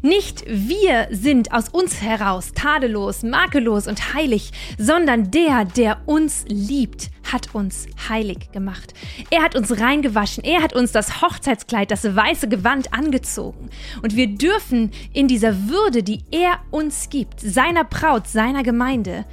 Nicht 0.04 0.44
wir 0.48 1.08
sind 1.10 1.52
aus 1.52 1.68
uns 1.70 2.00
heraus 2.00 2.52
tadellos, 2.54 3.24
makellos 3.24 3.88
und 3.88 4.14
heilig, 4.14 4.52
sondern 4.78 5.32
der, 5.32 5.66
der 5.66 5.98
uns 6.06 6.46
liebt, 6.48 7.10
hat 7.32 7.56
uns 7.56 7.88
heilig 8.08 8.52
gemacht. 8.52 8.94
Er 9.32 9.42
hat 9.42 9.56
uns 9.56 9.80
reingewaschen, 9.80 10.44
er 10.44 10.62
hat 10.62 10.74
uns 10.74 10.92
das 10.92 11.24
Hochzeitskleid, 11.24 11.90
das 11.90 12.04
weiße 12.04 12.50
Gewand 12.50 12.94
angezogen. 12.94 13.72
Und 14.04 14.16
wir 14.16 14.28
dürfen 14.28 14.92
in 15.12 15.28
dieser 15.28 15.70
Würde, 15.70 16.04
die 16.04 16.20
er 16.30 16.60
uns 16.70 17.10
gibt, 17.10 17.40
seiner 17.40 17.84
Braut, 17.84 18.28
seiner 18.28 18.62
Gemeinde, 18.62 19.26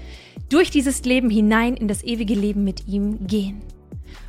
durch 0.49 0.71
dieses 0.71 1.05
Leben 1.05 1.29
hinein 1.29 1.77
in 1.77 1.87
das 1.87 2.03
ewige 2.03 2.35
Leben 2.35 2.65
mit 2.65 2.89
ihm 2.89 3.27
gehen. 3.27 3.61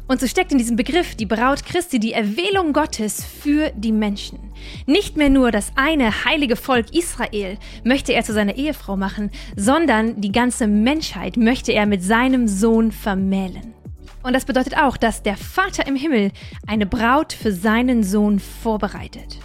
Und 0.07 0.19
so 0.19 0.25
steckt 0.27 0.51
in 0.51 0.57
diesem 0.57 0.75
Begriff 0.75 1.15
die 1.15 1.27
Braut 1.27 1.63
Christi 1.63 1.99
die 1.99 2.13
Erwählung 2.13 2.73
Gottes 2.73 3.23
für 3.23 3.71
die 3.75 3.91
Menschen. 3.91 4.39
Nicht 4.87 5.17
mehr 5.17 5.29
nur 5.29 5.51
das 5.51 5.71
eine 5.75 6.25
heilige 6.25 6.55
Volk 6.55 6.93
Israel 6.95 7.57
möchte 7.83 8.13
er 8.13 8.23
zu 8.23 8.33
seiner 8.33 8.55
Ehefrau 8.55 8.97
machen, 8.97 9.29
sondern 9.55 10.19
die 10.19 10.31
ganze 10.31 10.65
Menschheit 10.65 11.37
möchte 11.37 11.73
er 11.73 11.85
mit 11.85 12.03
seinem 12.03 12.47
Sohn 12.47 12.91
vermählen. 12.91 13.75
Und 14.23 14.33
das 14.33 14.45
bedeutet 14.45 14.77
auch, 14.77 14.97
dass 14.97 15.23
der 15.23 15.37
Vater 15.37 15.87
im 15.87 15.95
Himmel 15.95 16.31
eine 16.67 16.85
Braut 16.85 17.31
für 17.31 17.51
seinen 17.51 18.03
Sohn 18.03 18.39
vorbereitet. 18.39 19.37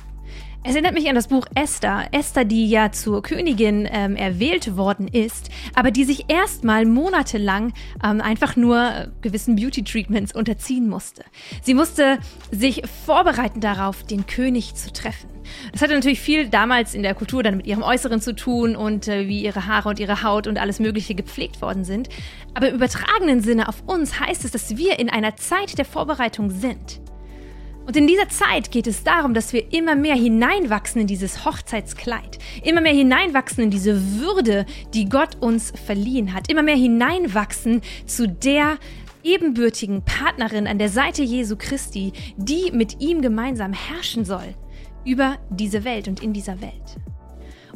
Es 0.67 0.73
erinnert 0.73 0.95
mich 0.95 1.11
an 1.11 1.15
das 1.15 1.29
Buch 1.29 1.45
Esther. 1.55 2.09
Esther, 2.11 2.47
die 2.47 2.67
ja 2.67 2.91
zur 2.91 3.23
Königin 3.23 3.87
ähm, 3.93 4.17
erwählt 4.17 4.79
worden 4.79 5.09
ist, 5.09 5.51
aber 5.75 5.91
die 5.91 6.05
sich 6.05 6.31
erstmal 6.31 6.87
monatelang 6.87 7.75
ähm, 8.03 8.23
einfach 8.23 8.57
nur 8.57 9.13
gewissen 9.21 9.57
Beauty-Treatments 9.57 10.35
unterziehen 10.35 10.89
musste. 10.89 11.23
Sie 11.61 11.75
musste 11.75 12.19
sich 12.51 12.83
vorbereiten 13.05 13.61
darauf, 13.61 14.05
den 14.05 14.27
König 14.27 14.75
zu 14.75 14.91
treffen. 14.91 15.29
Das 15.73 15.83
hatte 15.83 15.93
natürlich 15.93 16.21
viel 16.21 16.49
damals 16.49 16.95
in 16.95 17.03
der 17.03 17.15
Kultur 17.15 17.43
dann 17.43 17.59
mit 17.59 17.67
ihrem 17.67 17.83
Äußeren 17.83 18.23
zu 18.23 18.35
tun 18.35 18.75
und 18.75 19.07
äh, 19.07 19.29
wie 19.29 19.43
ihre 19.43 19.67
Haare 19.67 19.91
und 19.91 20.01
ihre 20.01 20.23
Haut 20.23 20.47
und 20.47 20.57
alles 20.57 20.81
Mögliche 20.81 21.15
gepflegt 21.15 21.61
worden 21.61 21.85
sind. 21.85 22.09
Aber 22.55 22.71
im 22.71 22.77
übertragenen 22.77 23.43
Sinne 23.43 23.69
auf 23.69 23.83
uns 23.85 24.19
heißt 24.19 24.47
es, 24.47 24.53
dass 24.53 24.79
wir 24.79 24.99
in 24.99 25.11
einer 25.11 25.37
Zeit 25.37 25.77
der 25.77 25.85
Vorbereitung 25.85 26.49
sind. 26.49 27.04
Und 27.87 27.97
in 27.97 28.07
dieser 28.07 28.29
Zeit 28.31 28.71
geht 28.71 28.87
es 28.87 29.05
darum, 29.05 29.35
dass 29.35 29.53
wir 29.53 29.73
immer 29.73 29.95
mehr 29.95 30.15
hineinwachsen 30.15 31.03
in 31.03 31.07
dieses 31.07 31.45
Hochzeitskleid, 31.45 32.39
immer 32.63 32.81
mehr 32.81 32.95
hineinwachsen 32.95 33.65
in 33.65 33.71
diese 33.71 34.19
Würde, 34.19 34.65
die 34.95 35.09
Gott 35.09 35.37
uns 35.41 35.73
verliehen 35.85 36.33
hat, 36.33 36.51
immer 36.51 36.63
mehr 36.63 36.77
hineinwachsen 36.77 37.83
zu 38.07 38.27
der 38.27 38.79
ebenbürtigen 39.23 40.03
Partnerin 40.03 40.67
an 40.67 40.79
der 40.79 40.89
Seite 40.89 41.23
Jesu 41.23 41.57
Christi, 41.57 42.13
die 42.37 42.71
mit 42.73 43.01
ihm 43.01 43.21
gemeinsam 43.21 43.73
herrschen 43.73 44.25
soll 44.25 44.55
über 45.05 45.39
diese 45.51 45.85
Welt 45.85 46.09
und 46.09 46.23
in 46.23 46.33
dieser 46.33 46.61
Welt. 46.63 46.97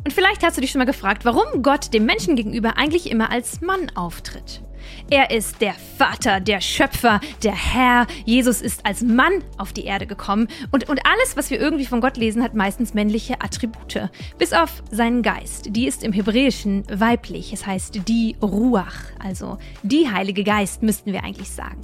Und 0.04 0.12
vielleicht 0.12 0.42
hast 0.42 0.56
du 0.56 0.60
dich 0.60 0.70
schon 0.70 0.78
mal 0.78 0.84
gefragt, 0.84 1.24
warum 1.24 1.62
Gott 1.62 1.92
dem 1.92 2.06
Menschen 2.06 2.36
gegenüber 2.36 2.78
eigentlich 2.78 3.10
immer 3.10 3.30
als 3.30 3.60
Mann 3.60 3.90
auftritt. 3.94 4.62
Er 5.10 5.30
ist 5.30 5.60
der 5.60 5.74
Vater, 5.96 6.40
der 6.40 6.60
Schöpfer, 6.60 7.20
der 7.42 7.54
Herr. 7.54 8.06
Jesus 8.24 8.60
ist 8.60 8.84
als 8.86 9.02
Mann 9.02 9.42
auf 9.56 9.72
die 9.72 9.84
Erde 9.84 10.06
gekommen. 10.06 10.48
Und, 10.70 10.88
und 10.88 11.00
alles, 11.06 11.36
was 11.36 11.50
wir 11.50 11.60
irgendwie 11.60 11.86
von 11.86 12.00
Gott 12.00 12.16
lesen, 12.16 12.42
hat 12.42 12.54
meistens 12.54 12.94
männliche 12.94 13.40
Attribute. 13.40 14.08
Bis 14.38 14.52
auf 14.52 14.82
seinen 14.90 15.22
Geist. 15.22 15.68
Die 15.70 15.86
ist 15.86 16.02
im 16.04 16.12
Hebräischen 16.12 16.84
weiblich. 16.90 17.52
Es 17.52 17.66
heißt 17.66 18.08
die 18.08 18.36
Ruach. 18.42 18.96
Also 19.18 19.58
die 19.82 20.08
Heilige 20.10 20.44
Geist, 20.44 20.82
müssten 20.82 21.12
wir 21.12 21.24
eigentlich 21.24 21.50
sagen. 21.50 21.80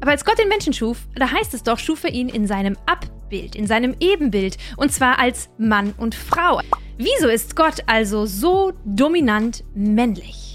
Aber 0.00 0.10
als 0.10 0.24
Gott 0.24 0.38
den 0.38 0.48
Menschen 0.48 0.72
schuf, 0.72 1.06
da 1.14 1.30
heißt 1.30 1.54
es 1.54 1.62
doch, 1.62 1.78
schuf 1.78 2.04
er 2.04 2.12
ihn 2.12 2.28
in 2.28 2.46
seinem 2.46 2.76
Abbild, 2.86 3.54
in 3.54 3.66
seinem 3.66 3.96
Ebenbild. 4.00 4.58
Und 4.76 4.92
zwar 4.92 5.18
als 5.18 5.48
Mann 5.56 5.94
und 5.96 6.14
Frau. 6.14 6.60
Wieso 6.98 7.28
ist 7.28 7.56
Gott 7.56 7.80
also 7.86 8.26
so 8.26 8.72
dominant 8.84 9.64
männlich? 9.74 10.53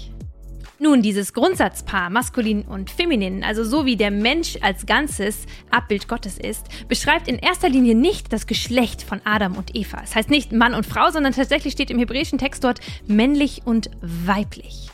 Nun, 0.82 1.02
dieses 1.02 1.34
Grundsatzpaar 1.34 2.08
maskulin 2.08 2.62
und 2.62 2.90
feminin, 2.90 3.44
also 3.44 3.64
so 3.64 3.84
wie 3.84 3.96
der 3.96 4.10
Mensch 4.10 4.56
als 4.62 4.86
Ganzes 4.86 5.44
Abbild 5.70 6.08
Gottes 6.08 6.38
ist, 6.38 6.88
beschreibt 6.88 7.28
in 7.28 7.38
erster 7.38 7.68
Linie 7.68 7.94
nicht 7.94 8.32
das 8.32 8.46
Geschlecht 8.46 9.02
von 9.02 9.20
Adam 9.26 9.58
und 9.58 9.76
Eva. 9.76 10.00
Es 10.02 10.16
heißt 10.16 10.30
nicht 10.30 10.52
Mann 10.52 10.72
und 10.72 10.86
Frau, 10.86 11.10
sondern 11.10 11.34
tatsächlich 11.34 11.74
steht 11.74 11.90
im 11.90 11.98
hebräischen 11.98 12.38
Text 12.38 12.64
dort 12.64 12.80
männlich 13.06 13.60
und 13.66 13.90
weiblich. 14.00 14.88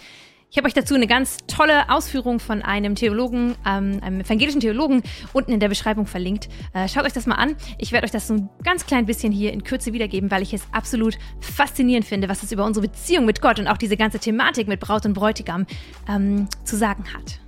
Ich 0.48 0.58
habe 0.58 0.68
euch 0.68 0.74
dazu 0.74 0.94
eine 0.94 1.06
ganz 1.06 1.38
tolle 1.48 1.90
Ausführung 1.90 2.38
von 2.38 2.62
einem 2.62 2.94
Theologen, 2.94 3.56
ähm, 3.66 4.00
einem 4.00 4.20
evangelischen 4.20 4.60
Theologen, 4.60 5.02
unten 5.32 5.52
in 5.52 5.60
der 5.60 5.68
Beschreibung 5.68 6.06
verlinkt. 6.06 6.48
Äh, 6.72 6.88
schaut 6.88 7.04
euch 7.04 7.12
das 7.12 7.26
mal 7.26 7.34
an. 7.34 7.56
Ich 7.78 7.92
werde 7.92 8.04
euch 8.04 8.12
das 8.12 8.28
so 8.28 8.34
ein 8.34 8.48
ganz 8.62 8.86
klein 8.86 9.06
bisschen 9.06 9.32
hier 9.32 9.52
in 9.52 9.64
Kürze 9.64 9.92
wiedergeben, 9.92 10.30
weil 10.30 10.42
ich 10.42 10.54
es 10.54 10.62
absolut 10.72 11.18
faszinierend 11.40 12.06
finde, 12.06 12.28
was 12.28 12.42
es 12.42 12.52
über 12.52 12.64
unsere 12.64 12.86
Beziehung 12.86 13.26
mit 13.26 13.42
Gott 13.42 13.58
und 13.58 13.66
auch 13.66 13.76
diese 13.76 13.96
ganze 13.96 14.18
Thematik 14.18 14.68
mit 14.68 14.80
Braut 14.80 15.04
und 15.04 15.14
Bräutigam 15.14 15.66
ähm, 16.08 16.48
zu 16.64 16.76
sagen 16.76 17.04
hat. 17.12 17.40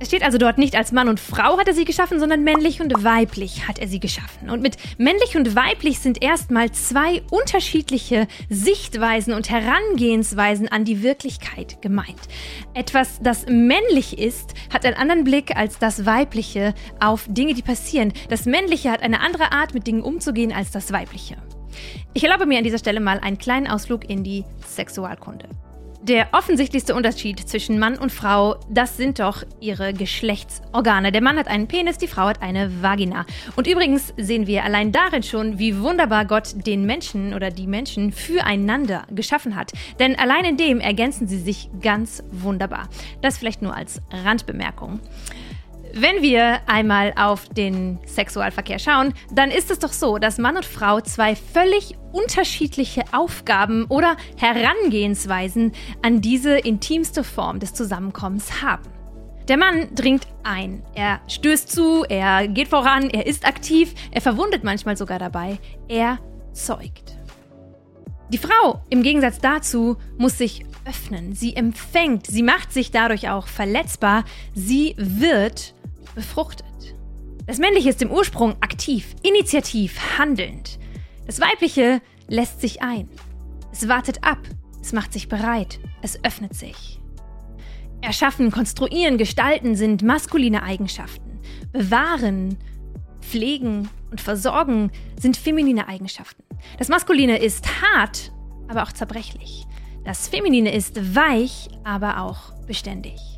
Es 0.00 0.08
steht 0.08 0.22
also 0.22 0.38
dort 0.38 0.58
nicht 0.58 0.76
als 0.76 0.92
Mann 0.92 1.08
und 1.08 1.18
Frau 1.18 1.58
hat 1.58 1.66
er 1.66 1.74
sie 1.74 1.84
geschaffen, 1.84 2.20
sondern 2.20 2.44
männlich 2.44 2.80
und 2.80 3.02
weiblich 3.02 3.66
hat 3.66 3.80
er 3.80 3.88
sie 3.88 3.98
geschaffen. 3.98 4.48
Und 4.48 4.62
mit 4.62 4.76
männlich 4.96 5.36
und 5.36 5.56
weiblich 5.56 5.98
sind 5.98 6.22
erstmal 6.22 6.70
zwei 6.70 7.22
unterschiedliche 7.32 8.28
Sichtweisen 8.48 9.34
und 9.34 9.50
Herangehensweisen 9.50 10.68
an 10.68 10.84
die 10.84 11.02
Wirklichkeit 11.02 11.82
gemeint. 11.82 12.20
Etwas, 12.74 13.18
das 13.20 13.46
männlich 13.46 14.18
ist, 14.18 14.54
hat 14.72 14.84
einen 14.84 14.96
anderen 14.96 15.24
Blick 15.24 15.56
als 15.56 15.80
das 15.80 16.06
weibliche 16.06 16.74
auf 17.00 17.26
Dinge, 17.28 17.54
die 17.54 17.62
passieren. 17.62 18.12
Das 18.28 18.46
männliche 18.46 18.92
hat 18.92 19.02
eine 19.02 19.20
andere 19.20 19.50
Art, 19.50 19.74
mit 19.74 19.88
Dingen 19.88 20.02
umzugehen 20.02 20.52
als 20.52 20.70
das 20.70 20.92
weibliche. 20.92 21.38
Ich 22.14 22.22
erlaube 22.22 22.46
mir 22.46 22.58
an 22.58 22.64
dieser 22.64 22.78
Stelle 22.78 23.00
mal 23.00 23.18
einen 23.18 23.38
kleinen 23.38 23.66
Ausflug 23.66 24.08
in 24.08 24.22
die 24.22 24.44
Sexualkunde. 24.64 25.48
Der 26.08 26.28
offensichtlichste 26.32 26.94
Unterschied 26.94 27.38
zwischen 27.38 27.78
Mann 27.78 27.98
und 27.98 28.10
Frau, 28.10 28.56
das 28.70 28.96
sind 28.96 29.18
doch 29.18 29.44
ihre 29.60 29.92
Geschlechtsorgane. 29.92 31.12
Der 31.12 31.20
Mann 31.20 31.36
hat 31.36 31.48
einen 31.48 31.68
Penis, 31.68 31.98
die 31.98 32.06
Frau 32.06 32.28
hat 32.28 32.40
eine 32.40 32.82
Vagina. 32.82 33.26
Und 33.56 33.66
übrigens 33.66 34.14
sehen 34.16 34.46
wir 34.46 34.64
allein 34.64 34.90
darin 34.90 35.22
schon, 35.22 35.58
wie 35.58 35.78
wunderbar 35.82 36.24
Gott 36.24 36.66
den 36.66 36.86
Menschen 36.86 37.34
oder 37.34 37.50
die 37.50 37.66
Menschen 37.66 38.10
füreinander 38.10 39.04
geschaffen 39.10 39.54
hat. 39.54 39.72
Denn 39.98 40.18
allein 40.18 40.46
in 40.46 40.56
dem 40.56 40.80
ergänzen 40.80 41.28
sie 41.28 41.36
sich 41.38 41.68
ganz 41.82 42.24
wunderbar. 42.30 42.88
Das 43.20 43.36
vielleicht 43.36 43.60
nur 43.60 43.76
als 43.76 44.00
Randbemerkung. 44.10 45.00
Wenn 45.94 46.22
wir 46.22 46.60
einmal 46.66 47.12
auf 47.16 47.48
den 47.48 47.98
Sexualverkehr 48.06 48.78
schauen, 48.78 49.14
dann 49.32 49.50
ist 49.50 49.70
es 49.70 49.78
doch 49.78 49.92
so, 49.92 50.18
dass 50.18 50.38
Mann 50.38 50.56
und 50.56 50.64
Frau 50.64 51.00
zwei 51.00 51.34
völlig 51.34 51.96
unterschiedliche 52.12 53.04
Aufgaben 53.12 53.86
oder 53.86 54.16
Herangehensweisen 54.36 55.72
an 56.02 56.20
diese 56.20 56.58
intimste 56.58 57.24
Form 57.24 57.58
des 57.58 57.74
Zusammenkommens 57.74 58.62
haben. 58.62 58.88
Der 59.48 59.56
Mann 59.56 59.94
dringt 59.94 60.26
ein, 60.42 60.82
er 60.94 61.20
stößt 61.26 61.70
zu, 61.70 62.04
er 62.04 62.48
geht 62.48 62.68
voran, 62.68 63.08
er 63.08 63.26
ist 63.26 63.46
aktiv, 63.46 63.94
er 64.10 64.20
verwundet 64.20 64.62
manchmal 64.62 64.96
sogar 64.96 65.18
dabei, 65.18 65.58
er 65.88 66.18
zeugt. 66.52 67.16
Die 68.30 68.36
Frau 68.36 68.82
im 68.90 69.02
Gegensatz 69.02 69.38
dazu 69.38 69.96
muss 70.18 70.36
sich 70.36 70.66
öffnen, 70.84 71.34
sie 71.34 71.56
empfängt, 71.56 72.26
sie 72.26 72.42
macht 72.42 72.74
sich 72.74 72.90
dadurch 72.90 73.30
auch 73.30 73.46
verletzbar, 73.46 74.24
sie 74.54 74.94
wird 74.98 75.74
befruchtet. 76.18 76.66
Das 77.46 77.58
Männliche 77.58 77.90
ist 77.90 78.02
im 78.02 78.10
Ursprung 78.10 78.56
aktiv, 78.60 79.14
initiativ, 79.22 80.18
handelnd. 80.18 80.80
Das 81.26 81.40
Weibliche 81.40 82.02
lässt 82.26 82.60
sich 82.60 82.82
ein. 82.82 83.08
Es 83.72 83.88
wartet 83.88 84.24
ab, 84.24 84.38
es 84.82 84.92
macht 84.92 85.12
sich 85.12 85.28
bereit, 85.28 85.78
es 86.02 86.22
öffnet 86.24 86.54
sich. 86.54 87.00
Erschaffen, 88.00 88.50
konstruieren, 88.50 89.16
gestalten 89.16 89.76
sind 89.76 90.02
maskuline 90.02 90.64
Eigenschaften. 90.64 91.38
Bewahren, 91.72 92.58
pflegen 93.20 93.88
und 94.10 94.20
versorgen 94.20 94.90
sind 95.20 95.36
feminine 95.36 95.86
Eigenschaften. 95.86 96.42
Das 96.78 96.88
Maskuline 96.88 97.38
ist 97.38 97.64
hart, 97.80 98.32
aber 98.66 98.82
auch 98.82 98.92
zerbrechlich. 98.92 99.66
Das 100.04 100.26
Feminine 100.26 100.74
ist 100.74 101.14
weich, 101.14 101.68
aber 101.84 102.22
auch 102.22 102.52
beständig. 102.66 103.37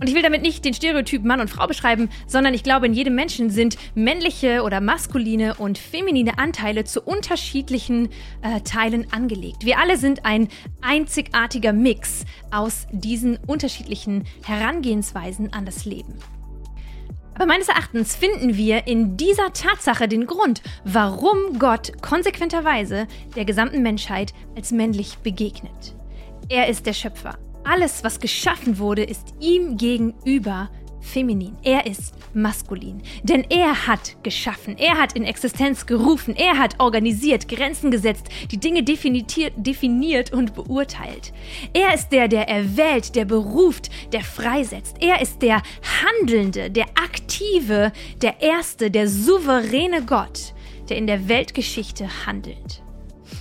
Und 0.00 0.08
ich 0.08 0.14
will 0.14 0.22
damit 0.22 0.42
nicht 0.42 0.64
den 0.64 0.74
Stereotyp 0.74 1.24
Mann 1.24 1.40
und 1.40 1.50
Frau 1.50 1.66
beschreiben, 1.66 2.08
sondern 2.28 2.54
ich 2.54 2.62
glaube, 2.62 2.86
in 2.86 2.94
jedem 2.94 3.16
Menschen 3.16 3.50
sind 3.50 3.76
männliche 3.96 4.62
oder 4.62 4.80
maskuline 4.80 5.56
und 5.56 5.76
feminine 5.76 6.38
Anteile 6.38 6.84
zu 6.84 7.02
unterschiedlichen 7.02 8.10
äh, 8.42 8.60
Teilen 8.60 9.12
angelegt. 9.12 9.64
Wir 9.64 9.78
alle 9.78 9.96
sind 9.96 10.24
ein 10.24 10.48
einzigartiger 10.82 11.72
Mix 11.72 12.24
aus 12.52 12.86
diesen 12.92 13.38
unterschiedlichen 13.46 14.24
Herangehensweisen 14.44 15.52
an 15.52 15.66
das 15.66 15.84
Leben. 15.84 16.14
Aber 17.34 17.46
meines 17.46 17.68
Erachtens 17.68 18.14
finden 18.14 18.56
wir 18.56 18.86
in 18.86 19.16
dieser 19.16 19.52
Tatsache 19.52 20.06
den 20.06 20.26
Grund, 20.26 20.62
warum 20.84 21.58
Gott 21.58 22.00
konsequenterweise 22.02 23.08
der 23.34 23.44
gesamten 23.44 23.82
Menschheit 23.82 24.32
als 24.56 24.70
männlich 24.70 25.18
begegnet. 25.18 25.96
Er 26.48 26.68
ist 26.68 26.86
der 26.86 26.94
Schöpfer 26.94 27.38
alles, 27.68 28.02
was 28.02 28.18
geschaffen 28.18 28.78
wurde, 28.78 29.04
ist 29.04 29.34
ihm 29.40 29.76
gegenüber 29.76 30.70
feminin. 31.00 31.56
Er 31.62 31.86
ist 31.86 32.14
maskulin. 32.34 33.02
Denn 33.22 33.44
er 33.48 33.86
hat 33.86 34.16
geschaffen, 34.22 34.76
er 34.78 34.98
hat 34.98 35.14
in 35.14 35.24
Existenz 35.24 35.86
gerufen, 35.86 36.34
er 36.36 36.58
hat 36.58 36.80
organisiert, 36.80 37.48
Grenzen 37.48 37.90
gesetzt, 37.90 38.28
die 38.50 38.58
Dinge 38.58 38.82
definiert 38.82 40.32
und 40.32 40.54
beurteilt. 40.54 41.32
Er 41.72 41.94
ist 41.94 42.10
der, 42.10 42.28
der 42.28 42.48
erwählt, 42.48 43.14
der 43.14 43.24
beruft, 43.24 43.90
der 44.12 44.22
freisetzt. 44.22 44.96
Er 45.00 45.20
ist 45.20 45.42
der 45.42 45.62
Handelnde, 46.02 46.70
der 46.70 46.86
Aktive, 47.02 47.92
der 48.22 48.40
Erste, 48.40 48.90
der 48.90 49.08
souveräne 49.08 50.02
Gott, 50.04 50.54
der 50.88 50.96
in 50.96 51.06
der 51.06 51.28
Weltgeschichte 51.28 52.26
handelt. 52.26 52.82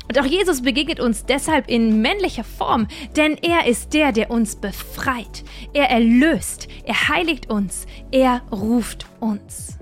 Und 0.08 0.20
auch 0.20 0.26
Jesus 0.26 0.62
begegnet 0.62 1.00
uns 1.00 1.26
deshalb 1.26 1.68
in 1.70 2.02
männlicher 2.02 2.44
Form, 2.44 2.88
denn 3.16 3.38
er 3.42 3.66
ist 3.68 3.94
der, 3.94 4.12
der 4.12 4.32
uns 4.32 4.56
befreit. 4.56 5.44
Er 5.74 5.90
erlöst, 5.90 6.68
er 6.86 7.10
heiligt 7.10 7.50
uns, 7.50 7.86
er 8.12 8.42
ruft 8.52 9.06
uns. 9.20 9.78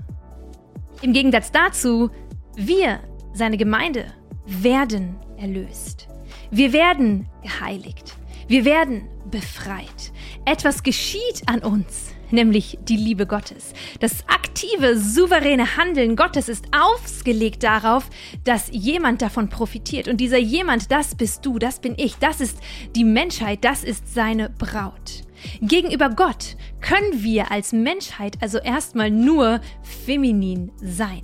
Im 1.01 1.13
Gegensatz 1.13 1.51
dazu, 1.51 2.10
wir, 2.55 3.01
seine 3.34 3.58
Gemeinde, 3.58 4.05
werden 4.48 5.17
erlöst. 5.38 6.08
Wir 6.50 6.74
werden 6.74 7.27
geheiligt. 7.44 8.15
Wir 8.48 8.65
werden 8.65 9.08
befreit. 9.29 10.12
Etwas 10.46 10.84
geschieht 10.84 11.44
an 11.48 11.60
uns, 11.60 12.14
nämlich 12.32 12.77
die 12.84 12.98
Liebe 12.98 13.25
Gottes. 13.25 13.74
Das 14.00 14.24
aktive, 14.27 14.98
souveräne 14.98 15.77
Handeln 15.77 16.15
Gottes 16.15 16.50
ist 16.50 16.65
ausgelegt 16.72 17.63
darauf, 17.63 18.10
dass 18.44 18.70
jemand 18.72 19.22
davon 19.22 19.50
profitiert. 19.50 20.08
Und 20.08 20.17
dieser 20.17 20.38
jemand, 20.38 20.91
das 20.91 21.15
bist 21.15 21.46
du, 21.46 21.60
das 21.60 21.79
bin 21.79 21.96
ich, 21.98 22.15
das 22.15 22.41
ist 22.41 22.60
die 22.96 23.03
Menschheit, 23.03 23.63
das 23.63 23.84
ist 23.84 24.13
seine 24.13 24.50
Braut. 24.50 25.24
Gegenüber 25.62 26.10
Gott 26.10 26.55
können 26.82 27.24
wir 27.24 27.51
als 27.51 27.74
Menschheit 27.74 28.38
also 28.41 28.58
erstmal 28.58 29.12
nur 29.12 29.62
feminin 29.84 30.72
sein. 30.82 31.24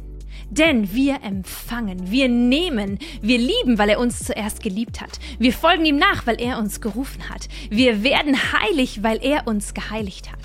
Denn 0.49 0.93
wir 0.93 1.23
empfangen, 1.23 2.11
wir 2.11 2.27
nehmen, 2.27 2.99
wir 3.21 3.37
lieben, 3.37 3.77
weil 3.77 3.87
er 3.87 3.99
uns 3.99 4.19
zuerst 4.19 4.61
geliebt 4.61 4.99
hat. 4.99 5.17
Wir 5.39 5.53
folgen 5.53 5.85
ihm 5.85 5.97
nach, 5.97 6.27
weil 6.27 6.41
er 6.41 6.57
uns 6.57 6.81
gerufen 6.81 7.29
hat. 7.29 7.47
Wir 7.69 8.03
werden 8.03 8.35
heilig, 8.35 9.01
weil 9.01 9.23
er 9.23 9.47
uns 9.47 9.73
geheiligt 9.73 10.29
hat. 10.29 10.40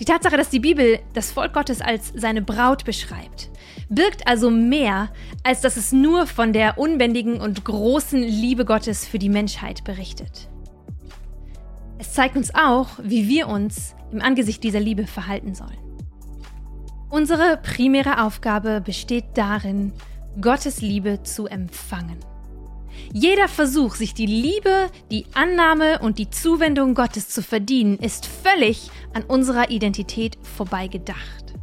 Die 0.00 0.04
Tatsache, 0.04 0.36
dass 0.36 0.50
die 0.50 0.60
Bibel 0.60 0.98
das 1.12 1.30
Volk 1.30 1.52
Gottes 1.52 1.80
als 1.80 2.12
seine 2.16 2.42
Braut 2.42 2.84
beschreibt, 2.84 3.50
birgt 3.88 4.26
also 4.26 4.50
mehr, 4.50 5.10
als 5.44 5.60
dass 5.60 5.76
es 5.76 5.92
nur 5.92 6.26
von 6.26 6.52
der 6.52 6.78
unbändigen 6.78 7.40
und 7.40 7.64
großen 7.64 8.22
Liebe 8.22 8.64
Gottes 8.64 9.06
für 9.06 9.18
die 9.18 9.28
Menschheit 9.28 9.84
berichtet. 9.84 10.48
Es 11.98 12.12
zeigt 12.12 12.36
uns 12.36 12.52
auch, 12.54 12.88
wie 13.02 13.28
wir 13.28 13.48
uns 13.48 13.94
im 14.10 14.20
Angesicht 14.20 14.64
dieser 14.64 14.80
Liebe 14.80 15.06
verhalten 15.06 15.54
sollen. 15.54 15.78
Unsere 17.08 17.58
primäre 17.58 18.24
Aufgabe 18.24 18.80
besteht 18.80 19.24
darin, 19.34 19.92
Gottes 20.40 20.80
Liebe 20.80 21.22
zu 21.22 21.46
empfangen. 21.46 22.18
Jeder 23.12 23.48
Versuch, 23.48 23.94
sich 23.94 24.14
die 24.14 24.26
Liebe, 24.26 24.90
die 25.10 25.26
Annahme 25.34 26.00
und 26.00 26.18
die 26.18 26.30
Zuwendung 26.30 26.94
Gottes 26.94 27.28
zu 27.28 27.42
verdienen, 27.42 27.98
ist 27.98 28.26
völlig 28.26 28.90
an 29.14 29.22
unserer 29.22 29.70
Identität 29.70 30.36
vorbeigedacht. 30.42 31.54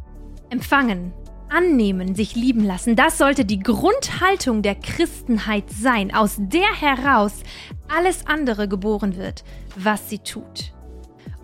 Empfangen, 0.50 1.12
annehmen, 1.48 2.14
sich 2.14 2.34
lieben 2.34 2.64
lassen, 2.64 2.96
das 2.96 3.18
sollte 3.18 3.44
die 3.44 3.60
Grundhaltung 3.60 4.62
der 4.62 4.74
Christenheit 4.74 5.64
sein, 5.70 6.14
aus 6.14 6.36
der 6.38 6.80
heraus 6.80 7.42
alles 7.88 8.26
andere 8.26 8.68
geboren 8.68 9.16
wird, 9.16 9.44
was 9.76 10.08
sie 10.08 10.18
tut. 10.18 10.72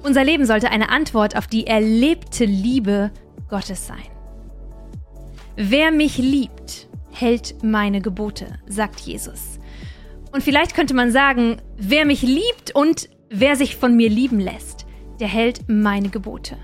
Unser 0.03 0.25
Leben 0.25 0.47
sollte 0.47 0.71
eine 0.71 0.89
Antwort 0.91 1.37
auf 1.37 1.47
die 1.47 1.67
erlebte 1.67 2.45
Liebe 2.45 3.11
Gottes 3.49 3.87
sein. 3.87 4.07
Wer 5.57 5.91
mich 5.91 6.19
liebt, 6.19 6.89
hält 7.11 7.63
meine 7.63 8.01
Gebote, 8.01 8.59
sagt 8.67 9.01
Jesus. 9.01 9.59
Und 10.33 10.43
vielleicht 10.43 10.75
könnte 10.75 10.95
man 10.95 11.11
sagen, 11.11 11.61
wer 11.77 12.05
mich 12.05 12.23
liebt 12.23 12.75
und 12.75 13.09
wer 13.31 13.57
sich 13.57 13.77
von 13.77 13.97
mir 13.97 14.09
lieben 14.09 14.39
lässt, 14.39 14.78
der 15.21 15.29
hält 15.29 15.69
meine 15.69 16.09
Gebote. 16.09 16.57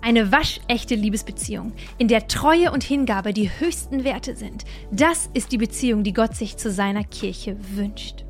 Eine 0.00 0.30
waschechte 0.30 0.94
Liebesbeziehung, 0.94 1.72
in 1.96 2.08
der 2.08 2.28
Treue 2.28 2.70
und 2.70 2.84
Hingabe 2.84 3.32
die 3.32 3.50
höchsten 3.58 4.04
Werte 4.04 4.36
sind, 4.36 4.64
das 4.90 5.30
ist 5.32 5.50
die 5.50 5.58
Beziehung, 5.58 6.04
die 6.04 6.12
Gott 6.12 6.36
sich 6.36 6.58
zu 6.58 6.70
seiner 6.70 7.04
Kirche 7.04 7.56
wünscht. 7.74 8.24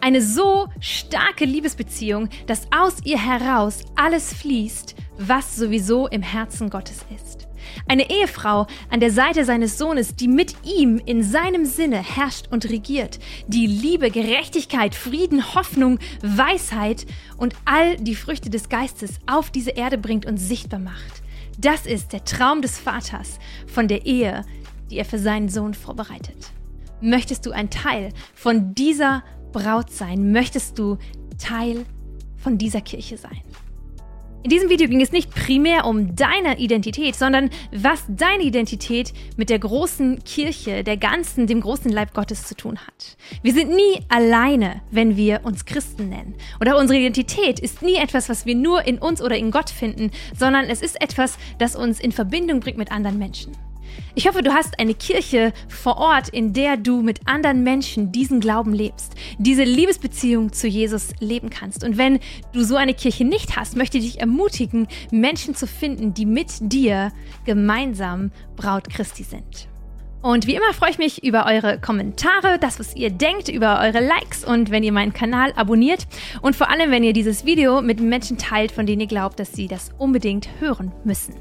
Eine 0.00 0.22
so 0.22 0.68
starke 0.80 1.46
Liebesbeziehung, 1.46 2.28
dass 2.46 2.68
aus 2.70 2.98
ihr 3.04 3.18
heraus 3.18 3.80
alles 3.96 4.34
fließt, 4.34 4.94
was 5.18 5.56
sowieso 5.56 6.06
im 6.06 6.22
Herzen 6.22 6.70
Gottes 6.70 7.04
ist. 7.16 7.43
Eine 7.86 8.10
Ehefrau 8.10 8.66
an 8.90 9.00
der 9.00 9.10
Seite 9.10 9.44
seines 9.44 9.78
Sohnes, 9.78 10.16
die 10.16 10.28
mit 10.28 10.54
ihm 10.64 11.00
in 11.04 11.22
seinem 11.22 11.64
Sinne 11.64 12.02
herrscht 12.02 12.48
und 12.50 12.68
regiert, 12.68 13.18
die 13.46 13.66
Liebe, 13.66 14.10
Gerechtigkeit, 14.10 14.94
Frieden, 14.94 15.54
Hoffnung, 15.54 15.98
Weisheit 16.22 17.06
und 17.36 17.54
all 17.64 17.96
die 17.96 18.14
Früchte 18.14 18.50
des 18.50 18.68
Geistes 18.68 19.18
auf 19.26 19.50
diese 19.50 19.70
Erde 19.70 19.98
bringt 19.98 20.26
und 20.26 20.38
sichtbar 20.38 20.80
macht. 20.80 21.22
Das 21.58 21.86
ist 21.86 22.12
der 22.12 22.24
Traum 22.24 22.62
des 22.62 22.78
Vaters 22.78 23.38
von 23.66 23.88
der 23.88 24.06
Ehe, 24.06 24.44
die 24.90 24.98
er 24.98 25.04
für 25.04 25.18
seinen 25.18 25.48
Sohn 25.48 25.74
vorbereitet. 25.74 26.52
Möchtest 27.00 27.46
du 27.46 27.52
ein 27.52 27.70
Teil 27.70 28.10
von 28.34 28.74
dieser 28.74 29.22
Braut 29.52 29.90
sein? 29.90 30.32
Möchtest 30.32 30.78
du 30.78 30.98
Teil 31.38 31.84
von 32.36 32.58
dieser 32.58 32.80
Kirche 32.80 33.16
sein? 33.16 33.40
In 34.44 34.50
diesem 34.50 34.68
Video 34.68 34.86
ging 34.88 35.00
es 35.00 35.10
nicht 35.10 35.34
primär 35.34 35.86
um 35.86 36.16
deine 36.16 36.58
Identität, 36.58 37.16
sondern 37.16 37.48
was 37.72 38.04
deine 38.08 38.42
Identität 38.42 39.14
mit 39.38 39.48
der 39.48 39.58
großen 39.58 40.22
Kirche, 40.22 40.84
der 40.84 40.98
ganzen, 40.98 41.46
dem 41.46 41.62
großen 41.62 41.90
Leib 41.90 42.12
Gottes 42.12 42.46
zu 42.46 42.54
tun 42.54 42.76
hat. 42.76 43.16
Wir 43.40 43.54
sind 43.54 43.70
nie 43.70 44.02
alleine, 44.10 44.82
wenn 44.90 45.16
wir 45.16 45.40
uns 45.44 45.64
Christen 45.64 46.10
nennen. 46.10 46.34
Oder 46.60 46.76
unsere 46.76 46.98
Identität 46.98 47.58
ist 47.58 47.80
nie 47.80 47.94
etwas, 47.94 48.28
was 48.28 48.44
wir 48.44 48.54
nur 48.54 48.86
in 48.86 48.98
uns 48.98 49.22
oder 49.22 49.34
in 49.38 49.50
Gott 49.50 49.70
finden, 49.70 50.10
sondern 50.38 50.66
es 50.66 50.82
ist 50.82 51.00
etwas, 51.00 51.38
das 51.58 51.74
uns 51.74 51.98
in 51.98 52.12
Verbindung 52.12 52.60
bringt 52.60 52.76
mit 52.76 52.92
anderen 52.92 53.18
Menschen. 53.18 53.52
Ich 54.14 54.28
hoffe, 54.28 54.42
du 54.42 54.52
hast 54.52 54.78
eine 54.78 54.94
Kirche 54.94 55.52
vor 55.68 55.96
Ort, 55.96 56.28
in 56.28 56.52
der 56.52 56.76
du 56.76 57.02
mit 57.02 57.26
anderen 57.26 57.62
Menschen 57.62 58.12
diesen 58.12 58.40
Glauben 58.40 58.72
lebst, 58.72 59.14
diese 59.38 59.64
Liebesbeziehung 59.64 60.52
zu 60.52 60.68
Jesus 60.68 61.08
leben 61.20 61.50
kannst. 61.50 61.84
Und 61.84 61.98
wenn 61.98 62.20
du 62.52 62.62
so 62.62 62.76
eine 62.76 62.94
Kirche 62.94 63.24
nicht 63.24 63.56
hast, 63.56 63.76
möchte 63.76 63.98
ich 63.98 64.04
dich 64.04 64.20
ermutigen, 64.20 64.86
Menschen 65.10 65.54
zu 65.54 65.66
finden, 65.66 66.14
die 66.14 66.26
mit 66.26 66.50
dir 66.60 67.12
gemeinsam 67.44 68.30
Braut 68.56 68.88
Christi 68.88 69.24
sind. 69.24 69.68
Und 70.24 70.46
wie 70.46 70.54
immer 70.54 70.72
freue 70.72 70.88
ich 70.88 70.96
mich 70.96 71.22
über 71.22 71.44
eure 71.44 71.78
Kommentare, 71.78 72.58
das, 72.58 72.78
was 72.78 72.96
ihr 72.96 73.10
denkt, 73.10 73.50
über 73.50 73.80
eure 73.80 74.00
Likes 74.00 74.42
und 74.42 74.70
wenn 74.70 74.82
ihr 74.82 74.90
meinen 74.90 75.12
Kanal 75.12 75.52
abonniert 75.54 76.06
und 76.40 76.56
vor 76.56 76.70
allem, 76.70 76.90
wenn 76.90 77.04
ihr 77.04 77.12
dieses 77.12 77.44
Video 77.44 77.82
mit 77.82 78.00
Menschen 78.00 78.38
teilt, 78.38 78.72
von 78.72 78.86
denen 78.86 79.02
ihr 79.02 79.06
glaubt, 79.06 79.38
dass 79.38 79.52
sie 79.52 79.68
das 79.68 79.90
unbedingt 79.98 80.48
hören 80.60 80.92
müssen. 81.04 81.34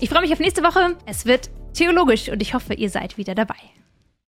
Ich 0.00 0.08
freue 0.08 0.22
mich 0.22 0.32
auf 0.32 0.40
nächste 0.40 0.64
Woche. 0.64 0.96
Es 1.06 1.24
wird 1.24 1.50
theologisch 1.76 2.28
und 2.28 2.42
ich 2.42 2.54
hoffe, 2.54 2.74
ihr 2.74 2.90
seid 2.90 3.18
wieder 3.18 3.34
dabei. 3.34 3.56